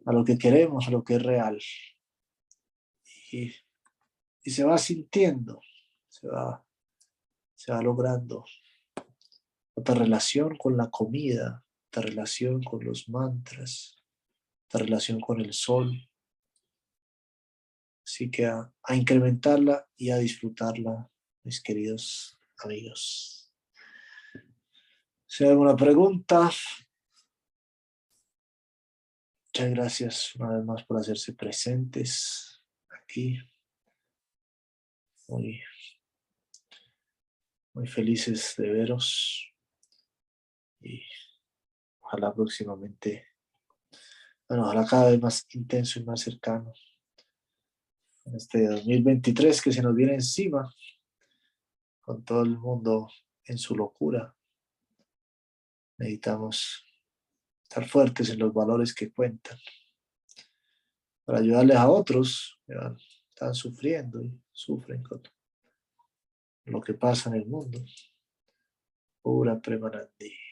a 0.05 0.13
lo 0.13 0.23
que 0.23 0.37
queremos, 0.37 0.87
a 0.87 0.91
lo 0.91 1.03
que 1.03 1.15
es 1.15 1.23
real. 1.23 1.59
Y, 3.31 3.51
se 4.49 4.63
va 4.63 4.77
sintiendo, 4.79 5.61
se 6.07 6.27
va, 6.27 6.65
se 7.53 7.71
va 7.71 7.81
logrando 7.83 8.43
otra 9.75 9.93
relación 9.93 10.57
con 10.57 10.75
la 10.75 10.89
comida, 10.89 11.63
otra 11.87 12.01
relación 12.01 12.63
con 12.63 12.83
los 12.83 13.07
mantras, 13.09 13.95
otra 14.65 14.85
relación 14.85 15.19
con 15.21 15.39
el 15.39 15.53
sol. 15.53 16.09
Así 18.03 18.31
que 18.31 18.47
a 18.47 18.95
incrementarla 18.95 19.87
y 19.95 20.09
a 20.09 20.17
disfrutarla, 20.17 21.11
mis 21.43 21.61
queridos 21.61 22.39
amigos. 22.57 23.39
Si 25.27 25.43
hay 25.43 25.51
alguna 25.51 25.75
pregunta. 25.75 26.49
Muchas 29.51 29.71
gracias 29.71 30.35
una 30.35 30.57
vez 30.57 30.63
más 30.63 30.83
por 30.85 30.97
hacerse 30.97 31.33
presentes 31.33 32.61
aquí. 32.87 33.39
muy, 35.27 35.59
muy 37.73 37.87
felices 37.87 38.53
de 38.57 38.69
veros 38.71 39.51
y 40.81 41.01
ojalá 41.99 42.31
próximamente, 42.31 43.25
bueno, 44.47 44.65
ojalá 44.65 44.85
cada 44.85 45.09
vez 45.09 45.19
más 45.19 45.47
intenso 45.51 45.99
y 45.99 46.03
más 46.03 46.21
cercano 46.21 46.71
en 48.25 48.35
este 48.35 48.67
2023 48.67 49.63
que 49.63 49.71
se 49.71 49.81
nos 49.81 49.95
viene 49.95 50.13
encima 50.13 50.71
con 52.01 52.23
todo 52.23 52.43
el 52.43 52.55
mundo 52.55 53.09
en 53.45 53.57
su 53.57 53.75
locura. 53.75 54.35
Necesitamos 55.97 56.85
estar 57.69 57.87
fuertes 57.87 58.31
en 58.31 58.39
los 58.39 58.51
valores 58.51 58.95
que 58.95 59.11
cuentan 59.11 59.57
para 61.23 61.37
ayudarles 61.37 61.77
a 61.77 61.87
otros 61.87 62.59
que 62.65 62.73
están 63.29 63.53
sufriendo 63.53 64.23
y 64.23 64.41
sufren 64.51 65.03
con 65.03 65.21
lo 66.65 66.81
que 66.81 66.95
pasa 66.95 67.29
en 67.29 67.35
el 67.35 67.45
mundo. 67.45 67.79
Pura 69.21 69.59
Premanandi. 69.59 70.48